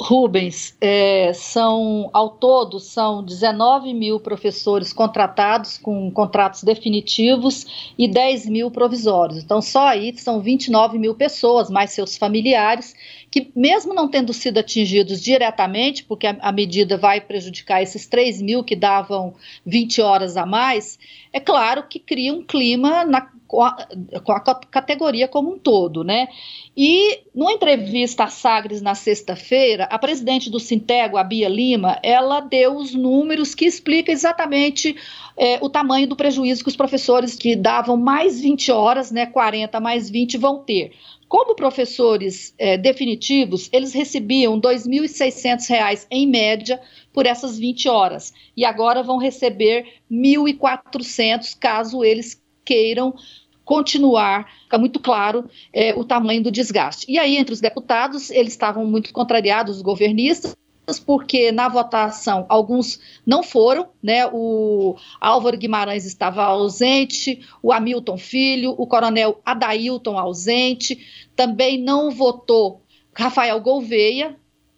Rubens, 0.00 0.76
é, 0.80 1.32
são 1.32 2.10
ao 2.12 2.30
todo 2.30 2.80
são 2.80 3.22
19 3.22 3.94
mil 3.94 4.18
professores 4.18 4.92
contratados 4.92 5.78
com 5.78 6.10
contratos 6.10 6.64
definitivos 6.64 7.94
e 7.96 8.08
10 8.08 8.46
mil 8.46 8.70
provisórios. 8.70 9.42
Então, 9.42 9.62
só 9.62 9.86
aí 9.86 10.14
são 10.18 10.40
29 10.40 10.98
mil 10.98 11.14
pessoas, 11.14 11.70
mais 11.70 11.92
seus 11.92 12.16
familiares, 12.16 12.94
que, 13.34 13.50
mesmo 13.56 13.92
não 13.92 14.06
tendo 14.06 14.32
sido 14.32 14.58
atingidos 14.58 15.20
diretamente, 15.20 16.04
porque 16.04 16.24
a, 16.24 16.36
a 16.38 16.52
medida 16.52 16.96
vai 16.96 17.20
prejudicar 17.20 17.82
esses 17.82 18.06
3 18.06 18.40
mil 18.40 18.62
que 18.62 18.76
davam 18.76 19.34
20 19.66 20.00
horas 20.00 20.36
a 20.36 20.46
mais, 20.46 21.00
é 21.32 21.40
claro 21.40 21.82
que 21.88 21.98
cria 21.98 22.32
um 22.32 22.44
clima 22.44 23.04
na, 23.04 23.28
com, 23.48 23.60
a, 23.60 23.76
com 24.22 24.30
a 24.30 24.40
categoria 24.40 25.26
como 25.26 25.52
um 25.52 25.58
todo, 25.58 26.04
né? 26.04 26.28
E 26.76 27.22
numa 27.34 27.50
entrevista 27.50 28.22
à 28.22 28.28
Sagres 28.28 28.80
na 28.80 28.94
sexta-feira, 28.94 29.82
a 29.90 29.98
presidente 29.98 30.48
do 30.48 30.60
Sintego, 30.60 31.16
a 31.16 31.24
Bia 31.24 31.48
Lima, 31.48 31.98
ela 32.04 32.38
deu 32.38 32.76
os 32.76 32.94
números 32.94 33.52
que 33.52 33.64
explicam 33.64 34.12
exatamente 34.12 34.94
é, 35.36 35.58
o 35.60 35.68
tamanho 35.68 36.06
do 36.06 36.14
prejuízo 36.14 36.62
que 36.62 36.70
os 36.70 36.76
professores 36.76 37.34
que 37.34 37.56
davam 37.56 37.96
mais 37.96 38.40
20 38.40 38.70
horas, 38.70 39.10
né, 39.10 39.26
40 39.26 39.80
mais 39.80 40.08
20, 40.08 40.38
vão 40.38 40.58
ter. 40.58 40.92
Como 41.34 41.56
professores 41.56 42.54
é, 42.56 42.78
definitivos, 42.78 43.68
eles 43.72 43.92
recebiam 43.92 44.54
R$ 44.54 44.60
2.600 44.60 46.06
em 46.08 46.28
média 46.28 46.80
por 47.12 47.26
essas 47.26 47.58
20 47.58 47.88
horas. 47.88 48.32
E 48.56 48.64
agora 48.64 49.02
vão 49.02 49.18
receber 49.18 49.84
R$ 50.08 50.16
1.400 50.16 51.58
caso 51.58 52.04
eles 52.04 52.40
queiram 52.64 53.16
continuar, 53.64 54.48
fica 54.62 54.78
muito 54.78 55.00
claro 55.00 55.50
é, 55.72 55.92
o 55.96 56.04
tamanho 56.04 56.40
do 56.40 56.52
desgaste. 56.52 57.04
E 57.10 57.18
aí, 57.18 57.36
entre 57.36 57.52
os 57.52 57.60
deputados, 57.60 58.30
eles 58.30 58.52
estavam 58.52 58.86
muito 58.86 59.12
contrariados, 59.12 59.78
os 59.78 59.82
governistas, 59.82 60.56
porque 61.04 61.50
na 61.50 61.68
votação 61.68 62.44
alguns 62.48 63.00
não 63.24 63.42
foram, 63.42 63.88
né? 64.02 64.26
O 64.32 64.96
Álvaro 65.20 65.56
Guimarães 65.56 66.04
estava 66.04 66.44
ausente, 66.44 67.40
o 67.62 67.72
Hamilton 67.72 68.16
Filho, 68.18 68.74
o 68.76 68.86
coronel 68.86 69.40
Adailton 69.44 70.18
ausente, 70.18 70.98
também 71.34 71.78
não 71.78 72.10
votou 72.10 72.82
Rafael 73.14 73.60
Gouveia. 73.60 74.36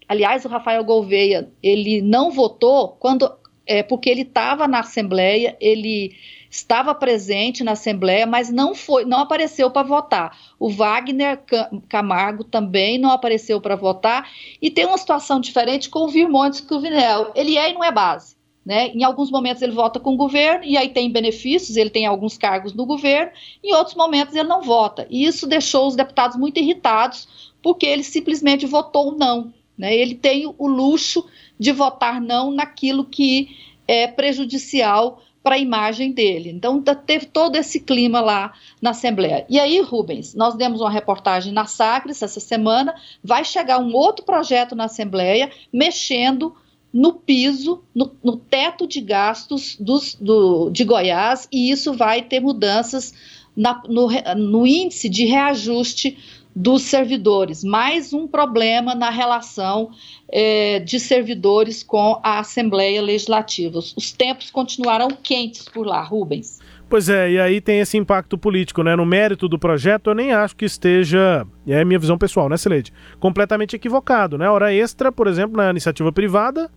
Aliás, 0.08 0.44
o 0.44 0.48
Rafael 0.48 0.84
Gouveia, 0.84 1.50
ele 1.62 2.00
não 2.00 2.30
votou 2.30 2.90
quando 3.00 3.28
é 3.66 3.82
porque 3.82 4.08
ele 4.08 4.22
estava 4.22 4.68
na 4.68 4.80
Assembleia, 4.80 5.56
ele 5.60 6.14
estava 6.56 6.94
presente 6.94 7.62
na 7.62 7.72
Assembleia, 7.72 8.26
mas 8.26 8.50
não 8.50 8.74
foi, 8.74 9.04
não 9.04 9.20
apareceu 9.20 9.70
para 9.70 9.86
votar. 9.86 10.36
O 10.58 10.70
Wagner 10.70 11.42
Camargo 11.88 12.44
também 12.44 12.98
não 12.98 13.10
apareceu 13.10 13.60
para 13.60 13.76
votar 13.76 14.28
e 14.60 14.70
tem 14.70 14.86
uma 14.86 14.98
situação 14.98 15.38
diferente 15.38 15.90
com 15.90 16.00
o 16.00 16.08
Virmontes 16.08 16.60
Cruvinel. 16.60 17.32
Ele 17.34 17.56
é 17.56 17.70
e 17.70 17.74
não 17.74 17.84
é 17.84 17.92
base. 17.92 18.36
Né? 18.64 18.88
Em 18.88 19.04
alguns 19.04 19.30
momentos 19.30 19.62
ele 19.62 19.72
vota 19.72 20.00
com 20.00 20.14
o 20.14 20.16
governo 20.16 20.64
e 20.64 20.76
aí 20.76 20.88
tem 20.88 21.12
benefícios, 21.12 21.76
ele 21.76 21.90
tem 21.90 22.04
alguns 22.04 22.36
cargos 22.36 22.72
no 22.72 22.84
governo, 22.84 23.30
em 23.62 23.72
outros 23.72 23.94
momentos 23.94 24.34
ele 24.34 24.48
não 24.48 24.62
vota. 24.62 25.06
E 25.08 25.24
isso 25.24 25.46
deixou 25.46 25.86
os 25.86 25.94
deputados 25.94 26.36
muito 26.36 26.58
irritados, 26.58 27.52
porque 27.62 27.86
ele 27.86 28.02
simplesmente 28.02 28.66
votou 28.66 29.16
não. 29.16 29.52
Né? 29.78 29.94
Ele 29.94 30.16
tem 30.16 30.52
o 30.58 30.66
luxo 30.66 31.24
de 31.58 31.70
votar 31.70 32.20
não 32.20 32.50
naquilo 32.50 33.04
que 33.04 33.56
é 33.86 34.08
prejudicial 34.08 35.22
para 35.46 35.54
a 35.54 35.58
imagem 35.58 36.10
dele. 36.10 36.50
Então, 36.50 36.82
teve 36.82 37.26
todo 37.26 37.54
esse 37.54 37.78
clima 37.78 38.20
lá 38.20 38.52
na 38.82 38.90
Assembleia. 38.90 39.46
E 39.48 39.60
aí, 39.60 39.80
Rubens, 39.80 40.34
nós 40.34 40.56
demos 40.56 40.80
uma 40.80 40.90
reportagem 40.90 41.52
na 41.52 41.66
Sagres 41.66 42.20
essa 42.20 42.40
semana, 42.40 42.96
vai 43.22 43.44
chegar 43.44 43.78
um 43.78 43.94
outro 43.94 44.24
projeto 44.24 44.74
na 44.74 44.86
Assembleia 44.86 45.48
mexendo 45.72 46.52
no 46.92 47.12
piso, 47.12 47.84
no, 47.94 48.10
no 48.24 48.36
teto 48.36 48.88
de 48.88 49.00
gastos 49.00 49.76
dos, 49.78 50.16
do, 50.16 50.68
de 50.68 50.82
Goiás, 50.82 51.46
e 51.52 51.70
isso 51.70 51.92
vai 51.92 52.22
ter 52.22 52.40
mudanças 52.40 53.14
na, 53.56 53.80
no, 53.88 54.08
no 54.34 54.66
índice 54.66 55.08
de 55.08 55.26
reajuste 55.26 56.18
dos 56.56 56.84
servidores. 56.84 57.62
Mais 57.62 58.14
um 58.14 58.26
problema 58.26 58.94
na 58.94 59.10
relação 59.10 59.90
é, 60.26 60.78
de 60.80 60.98
servidores 60.98 61.82
com 61.82 62.18
a 62.22 62.38
Assembleia 62.38 63.02
Legislativa. 63.02 63.78
Os 63.78 64.10
tempos 64.10 64.50
continuarão 64.50 65.08
quentes 65.22 65.68
por 65.68 65.86
lá, 65.86 66.02
Rubens. 66.02 66.58
Pois 66.88 67.08
é, 67.08 67.32
e 67.32 67.40
aí 67.40 67.60
tem 67.60 67.80
esse 67.80 67.96
impacto 67.98 68.38
político, 68.38 68.80
né? 68.84 68.94
No 68.94 69.04
mérito 69.04 69.48
do 69.48 69.58
projeto, 69.58 70.10
eu 70.10 70.14
nem 70.14 70.32
acho 70.32 70.54
que 70.54 70.64
esteja, 70.64 71.44
é 71.66 71.80
a 71.80 71.84
minha 71.84 71.98
visão 71.98 72.16
pessoal, 72.16 72.48
né, 72.48 72.56
Celede? 72.56 72.92
Completamente 73.18 73.74
equivocado, 73.74 74.38
né? 74.38 74.48
Hora 74.48 74.72
extra, 74.72 75.10
por 75.10 75.26
exemplo, 75.26 75.56
na 75.56 75.68
iniciativa 75.70 76.12
privada, 76.12 76.70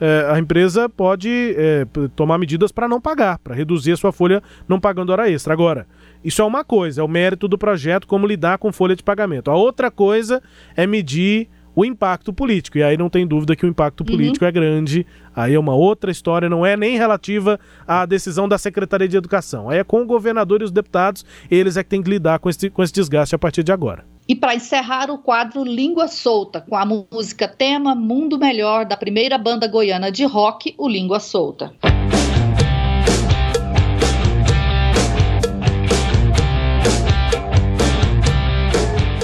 é, 0.00 0.28
a 0.30 0.38
empresa 0.38 0.88
pode 0.88 1.52
é, 1.58 1.84
tomar 2.14 2.38
medidas 2.38 2.70
para 2.70 2.88
não 2.88 3.00
pagar, 3.00 3.38
para 3.40 3.56
reduzir 3.56 3.90
a 3.90 3.96
sua 3.96 4.12
folha 4.12 4.40
não 4.68 4.78
pagando 4.78 5.10
hora 5.10 5.28
extra. 5.28 5.52
Agora, 5.52 5.84
isso 6.24 6.40
é 6.40 6.44
uma 6.44 6.62
coisa, 6.62 7.00
é 7.00 7.04
o 7.04 7.08
mérito 7.08 7.48
do 7.48 7.58
projeto, 7.58 8.06
como 8.06 8.24
lidar 8.24 8.58
com 8.58 8.72
folha 8.72 8.94
de 8.94 9.02
pagamento. 9.02 9.50
A 9.50 9.56
outra 9.56 9.90
coisa 9.90 10.40
é 10.76 10.86
medir 10.86 11.48
o 11.76 11.84
impacto 11.84 12.32
político. 12.32 12.78
E 12.78 12.82
aí 12.82 12.96
não 12.96 13.10
tem 13.10 13.26
dúvida 13.26 13.54
que 13.54 13.66
o 13.66 13.68
impacto 13.68 14.00
uhum. 14.00 14.06
político 14.06 14.44
uhum. 14.44 14.48
é 14.48 14.52
grande. 14.52 15.06
Aí 15.34 15.54
é 15.54 15.58
uma 15.58 15.74
outra 15.74 16.10
história, 16.10 16.48
não 16.48 16.64
é 16.64 16.74
nem 16.76 16.96
relativa 16.96 17.60
à 17.86 18.06
decisão 18.06 18.48
da 18.48 18.56
Secretaria 18.56 19.06
de 19.06 19.16
Educação. 19.16 19.68
Aí 19.68 19.78
é 19.78 19.84
com 19.84 20.00
o 20.00 20.06
governador 20.06 20.62
e 20.62 20.64
os 20.64 20.72
deputados, 20.72 21.26
eles 21.50 21.76
é 21.76 21.84
que 21.84 21.90
têm 21.90 22.02
que 22.02 22.08
lidar 22.08 22.38
com 22.38 22.48
esse, 22.48 22.70
com 22.70 22.82
esse 22.82 22.94
desgaste 22.94 23.34
a 23.34 23.38
partir 23.38 23.62
de 23.62 23.70
agora. 23.70 24.04
E 24.26 24.34
para 24.34 24.54
encerrar 24.54 25.10
o 25.10 25.18
quadro 25.18 25.62
Língua 25.62 26.08
Solta, 26.08 26.60
com 26.60 26.74
a 26.74 26.84
música 26.84 27.46
tema 27.46 27.94
Mundo 27.94 28.38
Melhor 28.38 28.84
da 28.84 28.96
primeira 28.96 29.38
banda 29.38 29.68
goiana 29.68 30.10
de 30.10 30.24
rock, 30.24 30.74
o 30.78 30.88
Língua 30.88 31.20
Solta. 31.20 31.72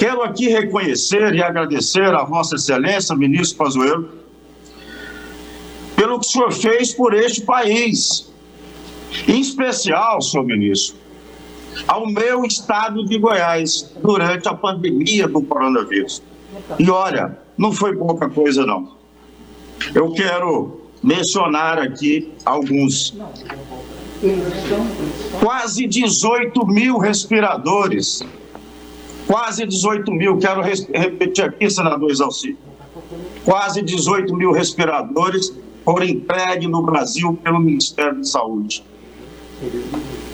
Quero 0.03 0.21
aqui 0.21 0.49
reconhecer 0.49 1.33
e 1.33 1.41
agradecer 1.41 2.13
a 2.13 2.25
Vossa 2.25 2.55
Excelência, 2.55 3.15
ministro 3.15 3.57
Pazuello, 3.57 4.09
pelo 5.95 6.19
que 6.19 6.25
o 6.25 6.29
senhor 6.29 6.51
fez 6.51 6.93
por 6.93 7.13
este 7.13 7.39
país. 7.39 8.29
Em 9.25 9.39
especial, 9.39 10.21
senhor 10.21 10.45
ministro, 10.45 10.97
ao 11.87 12.05
meu 12.05 12.43
estado 12.43 13.05
de 13.05 13.17
Goiás, 13.17 13.93
durante 14.01 14.45
a 14.45 14.53
pandemia 14.53 15.25
do 15.25 15.41
coronavírus. 15.41 16.21
E 16.77 16.89
olha, 16.89 17.39
não 17.57 17.71
foi 17.71 17.95
pouca 17.95 18.29
coisa, 18.29 18.65
não. 18.65 18.97
Eu 19.95 20.11
quero 20.11 20.81
mencionar 21.01 21.79
aqui 21.79 22.29
alguns. 22.43 23.15
Quase 25.39 25.87
18 25.87 26.67
mil 26.67 26.97
respiradores 26.97 28.21
Quase 29.33 29.65
18 29.65 30.11
mil, 30.11 30.37
quero 30.37 30.61
repetir 30.61 31.43
aqui, 31.43 31.67
senador 31.67 32.11
Exalci. 32.11 32.55
Quase 33.43 33.81
18 33.81 34.31
mil 34.35 34.51
respiradores 34.51 35.51
foram 35.83 36.05
entregues 36.05 36.69
no 36.69 36.83
Brasil 36.83 37.33
pelo 37.43 37.59
Ministério 37.59 38.21
de 38.21 38.29
Saúde. 38.29 38.83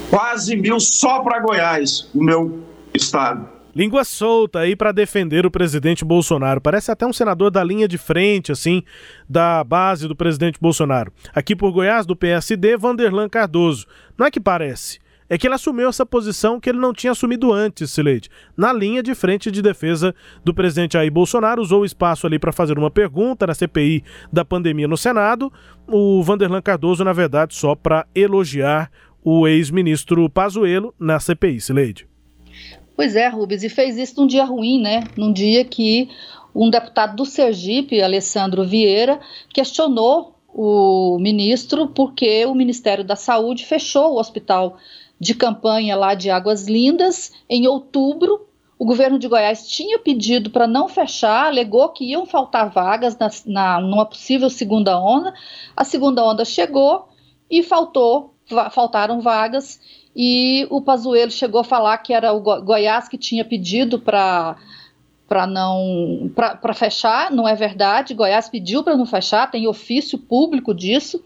Quase 0.10 0.58
mil 0.58 0.82
só 0.82 1.22
para 1.22 1.40
Goiás, 1.40 2.10
o 2.14 2.22
meu 2.22 2.60
estado. 2.94 3.48
Língua 3.74 4.04
solta 4.04 4.60
aí 4.60 4.76
para 4.76 4.92
defender 4.92 5.46
o 5.46 5.52
presidente 5.52 6.04
Bolsonaro. 6.04 6.60
Parece 6.60 6.92
até 6.92 7.06
um 7.06 7.14
senador 7.14 7.50
da 7.52 7.64
linha 7.64 7.88
de 7.88 7.98
frente, 7.98 8.52
assim, 8.52 8.84
da 9.30 9.64
base 9.64 10.10
do 10.10 10.16
presidente 10.16 10.60
Bolsonaro. 10.60 11.10
Aqui 11.34 11.56
por 11.56 11.72
Goiás, 11.72 12.06
do 12.06 12.18
PSD, 12.18 12.76
Vanderlan 12.76 13.30
Cardoso. 13.30 13.86
Não 14.18 14.26
é 14.26 14.32
que 14.32 14.42
parece 14.42 15.00
é 15.30 15.38
que 15.38 15.46
ele 15.46 15.54
assumiu 15.54 15.88
essa 15.88 16.06
posição 16.06 16.60
que 16.60 16.70
ele 16.70 16.80
não 16.80 16.92
tinha 16.92 17.12
assumido 17.12 17.54
antes, 17.54 17.92
Sileide. 17.92 18.30
Na 18.58 18.74
linha 18.74 19.04
de 19.04 19.13
frente 19.13 19.52
de 19.52 19.62
defesa 19.62 20.13
do 20.44 20.54
presidente 20.54 20.94
Jair 20.94 21.12
Bolsonaro, 21.12 21.62
usou 21.62 21.82
o 21.82 21.86
espaço 21.86 22.26
ali 22.26 22.39
para 22.39 22.52
fazer 22.52 22.78
uma 22.78 22.89
pergunta 22.89 23.46
na 23.46 23.54
CPI 23.54 24.04
da 24.34 24.44
pandemia 24.44 24.88
no 24.88 24.98
Senado. 24.98 25.54
O 25.88 26.24
Vanderlan 26.24 26.62
Cardoso, 26.62 27.04
na 27.04 27.13
verdade, 27.13 27.54
só 27.56 27.76
para 27.76 28.08
elogiar 28.15 28.92
o 29.24 29.48
ex-ministro 29.48 30.30
Pazuello 30.30 30.94
na 31.00 31.20
CPI, 31.20 31.62
Sileide. 31.62 32.08
Pois 32.96 33.15
é, 33.15 33.30
Rubens, 33.30 33.63
e 33.63 33.70
fez 33.70 33.98
isso 33.98 34.20
num 34.20 34.28
dia 34.28 34.44
ruim, 34.44 34.82
né? 34.82 35.04
Num 35.15 35.32
dia 35.32 35.63
que 35.63 36.10
um 36.54 36.70
deputado 36.70 37.15
do 37.15 37.26
Sergipe, 37.26 38.02
Alessandro 38.02 38.65
Vieira, 38.65 39.20
questionou 39.54 40.36
o 40.54 41.18
ministro 41.20 41.88
porque 41.88 42.46
o 42.46 42.56
Ministério 42.56 43.04
da 43.04 43.15
Saúde 43.15 43.65
fechou 43.65 44.13
o 44.13 44.20
hospital 44.20 44.78
de 45.19 45.36
campanha 45.36 45.95
lá 45.95 46.13
de 46.13 46.29
Águas 46.29 46.67
Lindas 46.67 47.32
em 47.49 47.67
outubro. 47.67 48.47
O 48.77 48.86
governo 48.86 49.19
de 49.19 49.27
Goiás 49.27 49.67
tinha 49.67 49.99
pedido 49.99 50.49
para 50.49 50.65
não 50.65 50.88
fechar, 50.88 51.47
alegou 51.47 51.89
que 51.89 52.05
iam 52.05 52.25
faltar 52.25 52.69
vagas 52.69 53.17
na, 53.17 53.29
na, 53.45 53.82
numa 53.82 54.05
possível 54.05 54.49
segunda 54.49 54.97
onda. 54.97 55.34
A 55.75 55.84
segunda 55.84 56.23
onda 56.23 56.45
chegou 56.45 57.10
e 57.51 57.62
faltou, 57.62 58.34
faltaram 58.71 59.19
vagas. 59.19 59.82
E 60.15 60.65
o 60.69 60.82
Pazuello 60.82 61.32
chegou 61.32 61.62
a 61.62 61.65
falar 61.65 61.97
que 61.97 62.13
era 62.13 62.32
o 62.32 62.39
Goiás 62.39 63.10
que 63.10 63.17
tinha 63.17 63.43
pedido 63.43 63.99
para 63.99 64.55
para 65.27 65.45
não 65.45 66.32
para 66.34 66.73
fechar, 66.73 67.29
não 67.29 67.47
é 67.47 67.53
verdade. 67.53 68.15
Goiás 68.15 68.49
pediu 68.49 68.84
para 68.84 68.97
não 68.97 69.05
fechar, 69.05 69.51
tem 69.51 69.67
ofício 69.67 70.17
público 70.17 70.73
disso. 70.73 71.23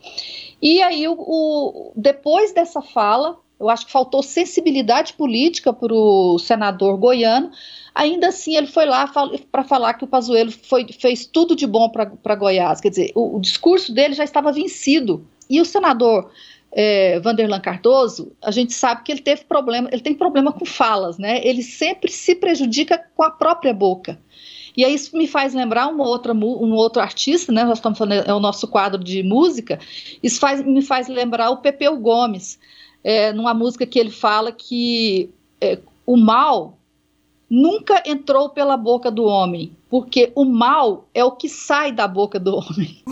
E 0.61 0.81
aí 0.81 1.07
o, 1.07 1.15
o, 1.17 1.93
depois 1.95 2.53
dessa 2.53 2.81
fala, 2.81 3.37
eu 3.59 3.69
acho 3.69 3.85
que 3.85 3.91
faltou 3.91 4.21
sensibilidade 4.21 5.13
política 5.13 5.71
para 5.71 5.93
o 5.93 6.37
senador 6.39 6.97
goiano. 6.97 7.51
Ainda 7.95 8.27
assim, 8.29 8.57
ele 8.57 8.67
foi 8.67 8.85
lá 8.85 9.07
para 9.51 9.63
falar 9.63 9.93
que 9.93 10.03
o 10.03 10.07
Pazuello 10.07 10.51
foi, 10.51 10.87
fez 10.91 11.25
tudo 11.25 11.55
de 11.55 11.67
bom 11.67 11.89
para 11.89 12.35
Goiás. 12.35 12.81
Quer 12.81 12.89
dizer, 12.89 13.11
o, 13.15 13.37
o, 13.37 13.39
discurso 13.39 13.93
dele 13.93 14.15
já 14.15 14.23
estava 14.23 14.51
vencido. 14.51 15.27
E 15.49 15.61
o 15.61 15.65
senador 15.65 16.31
é, 16.71 17.19
Vanderlan 17.19 17.59
Cardoso, 17.59 18.31
a 18.41 18.49
gente 18.49 18.73
sabe 18.73 19.03
que 19.03 19.11
ele 19.11 19.21
teve 19.21 19.43
problema, 19.43 19.87
ele 19.91 20.01
tem 20.01 20.15
problema 20.15 20.51
com 20.51 20.65
falas, 20.65 21.19
né? 21.19 21.39
Ele 21.45 21.61
sempre 21.61 22.11
se 22.11 22.35
prejudica 22.35 23.01
com 23.15 23.23
a 23.23 23.29
própria 23.29 23.73
boca. 23.73 24.19
E 24.75 24.83
aí 24.83 24.95
isso 24.95 25.15
me 25.15 25.27
faz 25.27 25.53
lembrar 25.53 25.87
uma 25.87 26.03
outra, 26.03 26.33
um 26.33 26.73
outro 26.73 26.99
artista, 26.99 27.51
né? 27.51 27.63
Nós 27.63 27.77
estamos 27.77 27.97
falando, 27.97 28.27
é 28.27 28.33
o 28.33 28.39
nosso 28.39 28.67
quadro 28.67 29.03
de 29.03 29.21
música. 29.21 29.79
Isso 30.21 30.39
faz, 30.39 30.65
me 30.65 30.81
faz 30.81 31.07
lembrar 31.07 31.51
o 31.51 31.57
Pepeu 31.57 31.95
Gomes 31.97 32.57
é, 33.03 33.33
numa 33.33 33.53
música 33.53 33.85
que 33.85 33.99
ele 33.99 34.11
fala 34.11 34.51
que 34.51 35.29
é, 35.59 35.79
o 36.05 36.15
mal 36.15 36.77
nunca 37.49 38.01
entrou 38.05 38.49
pela 38.49 38.77
boca 38.77 39.11
do 39.11 39.25
homem, 39.25 39.75
porque 39.89 40.31
o 40.35 40.45
mal 40.45 41.05
é 41.13 41.23
o 41.23 41.31
que 41.31 41.47
sai 41.47 41.91
da 41.91 42.07
boca 42.07 42.39
do 42.39 42.55
homem. 42.55 43.03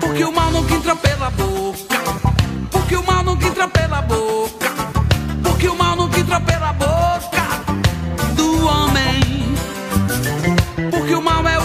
Porque 0.00 0.24
o 0.24 0.32
mal 0.32 0.50
nunca 0.50 0.74
entra 0.74 0.96
pela 0.96 1.30
boca, 1.30 1.78
porque 2.70 2.96
o 2.96 3.04
mal 3.04 3.22
nunca 3.22 3.46
entra 3.46 3.68
pela 3.68 4.02
boca, 4.02 4.66
porque 5.42 5.68
o 5.68 5.76
mal 5.76 5.96
nunca 5.96 6.18
entra 6.18 6.40
pela 6.40 6.72
boca 6.72 7.42
do 8.34 8.66
homem, 8.66 9.20
porque 10.90 11.14
o 11.14 11.22
mal 11.22 11.46
é 11.46 11.57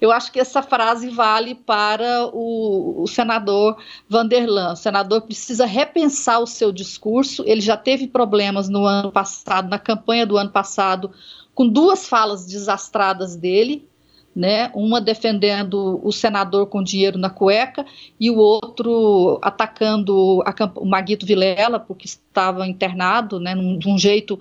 Eu 0.00 0.12
acho 0.12 0.30
que 0.30 0.38
essa 0.38 0.62
frase 0.62 1.10
vale 1.10 1.54
para 1.54 2.30
o, 2.32 3.02
o 3.02 3.06
senador 3.06 3.76
Vanderlan. 4.08 4.72
O 4.72 4.76
senador 4.76 5.22
precisa 5.22 5.66
repensar 5.66 6.40
o 6.40 6.46
seu 6.46 6.70
discurso. 6.70 7.42
Ele 7.46 7.60
já 7.60 7.76
teve 7.76 8.06
problemas 8.06 8.68
no 8.68 8.84
ano 8.84 9.10
passado, 9.10 9.68
na 9.68 9.78
campanha 9.78 10.24
do 10.24 10.36
ano 10.36 10.50
passado, 10.50 11.10
com 11.54 11.66
duas 11.66 12.06
falas 12.08 12.46
desastradas 12.46 13.34
dele, 13.34 13.88
né? 14.34 14.70
Uma 14.72 15.00
defendendo 15.00 16.00
o 16.04 16.12
senador 16.12 16.66
com 16.66 16.80
dinheiro 16.80 17.18
na 17.18 17.28
cueca 17.28 17.84
e 18.20 18.30
o 18.30 18.36
outro 18.38 19.40
atacando 19.42 20.42
a, 20.46 20.54
o 20.76 20.86
Maguito 20.86 21.26
Vilela 21.26 21.80
porque 21.80 22.06
estava 22.06 22.68
internado, 22.68 23.40
né? 23.40 23.52
Num, 23.52 23.76
de 23.76 23.88
um 23.88 23.98
jeito 23.98 24.38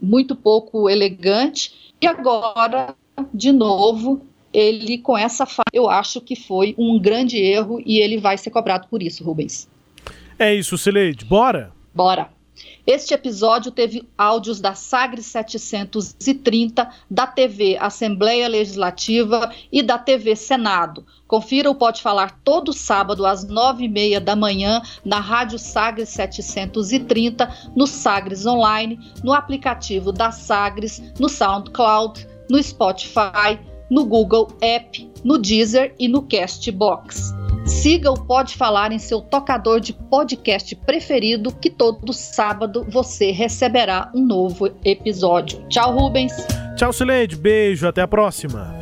muito 0.00 0.36
pouco 0.36 0.88
elegante. 0.88 1.92
E 2.00 2.06
agora, 2.06 2.94
de 3.34 3.50
novo, 3.50 4.22
ele 4.52 4.98
com 4.98 5.16
essa 5.16 5.46
fala, 5.46 5.64
eu 5.72 5.88
acho 5.88 6.20
que 6.20 6.36
foi 6.36 6.74
um 6.78 6.98
grande 6.98 7.38
erro 7.38 7.82
e 7.84 7.98
ele 7.98 8.18
vai 8.18 8.36
ser 8.36 8.50
cobrado 8.50 8.88
por 8.88 9.02
isso, 9.02 9.24
Rubens. 9.24 9.68
É 10.38 10.54
isso, 10.54 10.76
Sileide. 10.76 11.24
Bora? 11.24 11.72
Bora. 11.94 12.30
Este 12.86 13.14
episódio 13.14 13.70
teve 13.70 14.08
áudios 14.18 14.60
da 14.60 14.74
Sagres 14.74 15.26
730, 15.26 16.90
da 17.08 17.26
TV 17.26 17.76
Assembleia 17.80 18.48
Legislativa 18.48 19.52
e 19.70 19.82
da 19.82 19.98
TV 19.98 20.34
Senado. 20.34 21.06
Confira 21.28 21.70
o 21.70 21.74
Pode 21.74 22.02
Falar 22.02 22.40
todo 22.44 22.72
sábado 22.72 23.24
às 23.24 23.46
nove 23.46 23.84
e 23.84 23.88
meia 23.88 24.20
da 24.20 24.34
manhã 24.34 24.82
na 25.04 25.20
Rádio 25.20 25.58
Sagres 25.58 26.08
730, 26.10 27.70
no 27.76 27.86
Sagres 27.86 28.44
Online, 28.46 28.98
no 29.22 29.32
aplicativo 29.32 30.10
da 30.12 30.32
Sagres, 30.32 31.00
no 31.18 31.28
SoundCloud, 31.28 32.26
no 32.50 32.60
Spotify, 32.62 33.58
no 33.92 34.06
Google 34.06 34.48
App, 34.62 35.06
no 35.22 35.36
Deezer 35.36 35.94
e 35.98 36.08
no 36.08 36.22
Castbox. 36.22 37.34
Siga 37.66 38.10
o 38.10 38.14
Pode 38.14 38.56
Falar 38.56 38.90
em 38.90 38.98
seu 38.98 39.20
tocador 39.20 39.80
de 39.80 39.92
podcast 39.92 40.74
preferido, 40.74 41.52
que 41.52 41.68
todo 41.68 42.10
sábado 42.10 42.86
você 42.88 43.30
receberá 43.30 44.10
um 44.14 44.24
novo 44.24 44.70
episódio. 44.82 45.62
Tchau, 45.68 45.96
Rubens. 45.96 46.32
Tchau, 46.74 46.90
Sileide. 46.92 47.36
Beijo. 47.36 47.86
Até 47.86 48.00
a 48.00 48.08
próxima. 48.08 48.74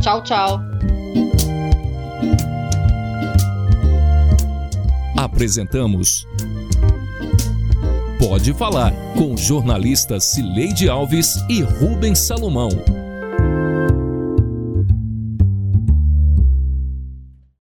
Tchau, 0.00 0.22
tchau. 0.22 0.60
Apresentamos 5.18 6.26
Pode 8.18 8.54
Falar 8.54 8.92
com 9.18 9.36
jornalistas 9.36 10.24
Cileide 10.24 10.88
Alves 10.88 11.36
e 11.48 11.60
Rubens 11.60 12.20
Salomão. 12.20 12.70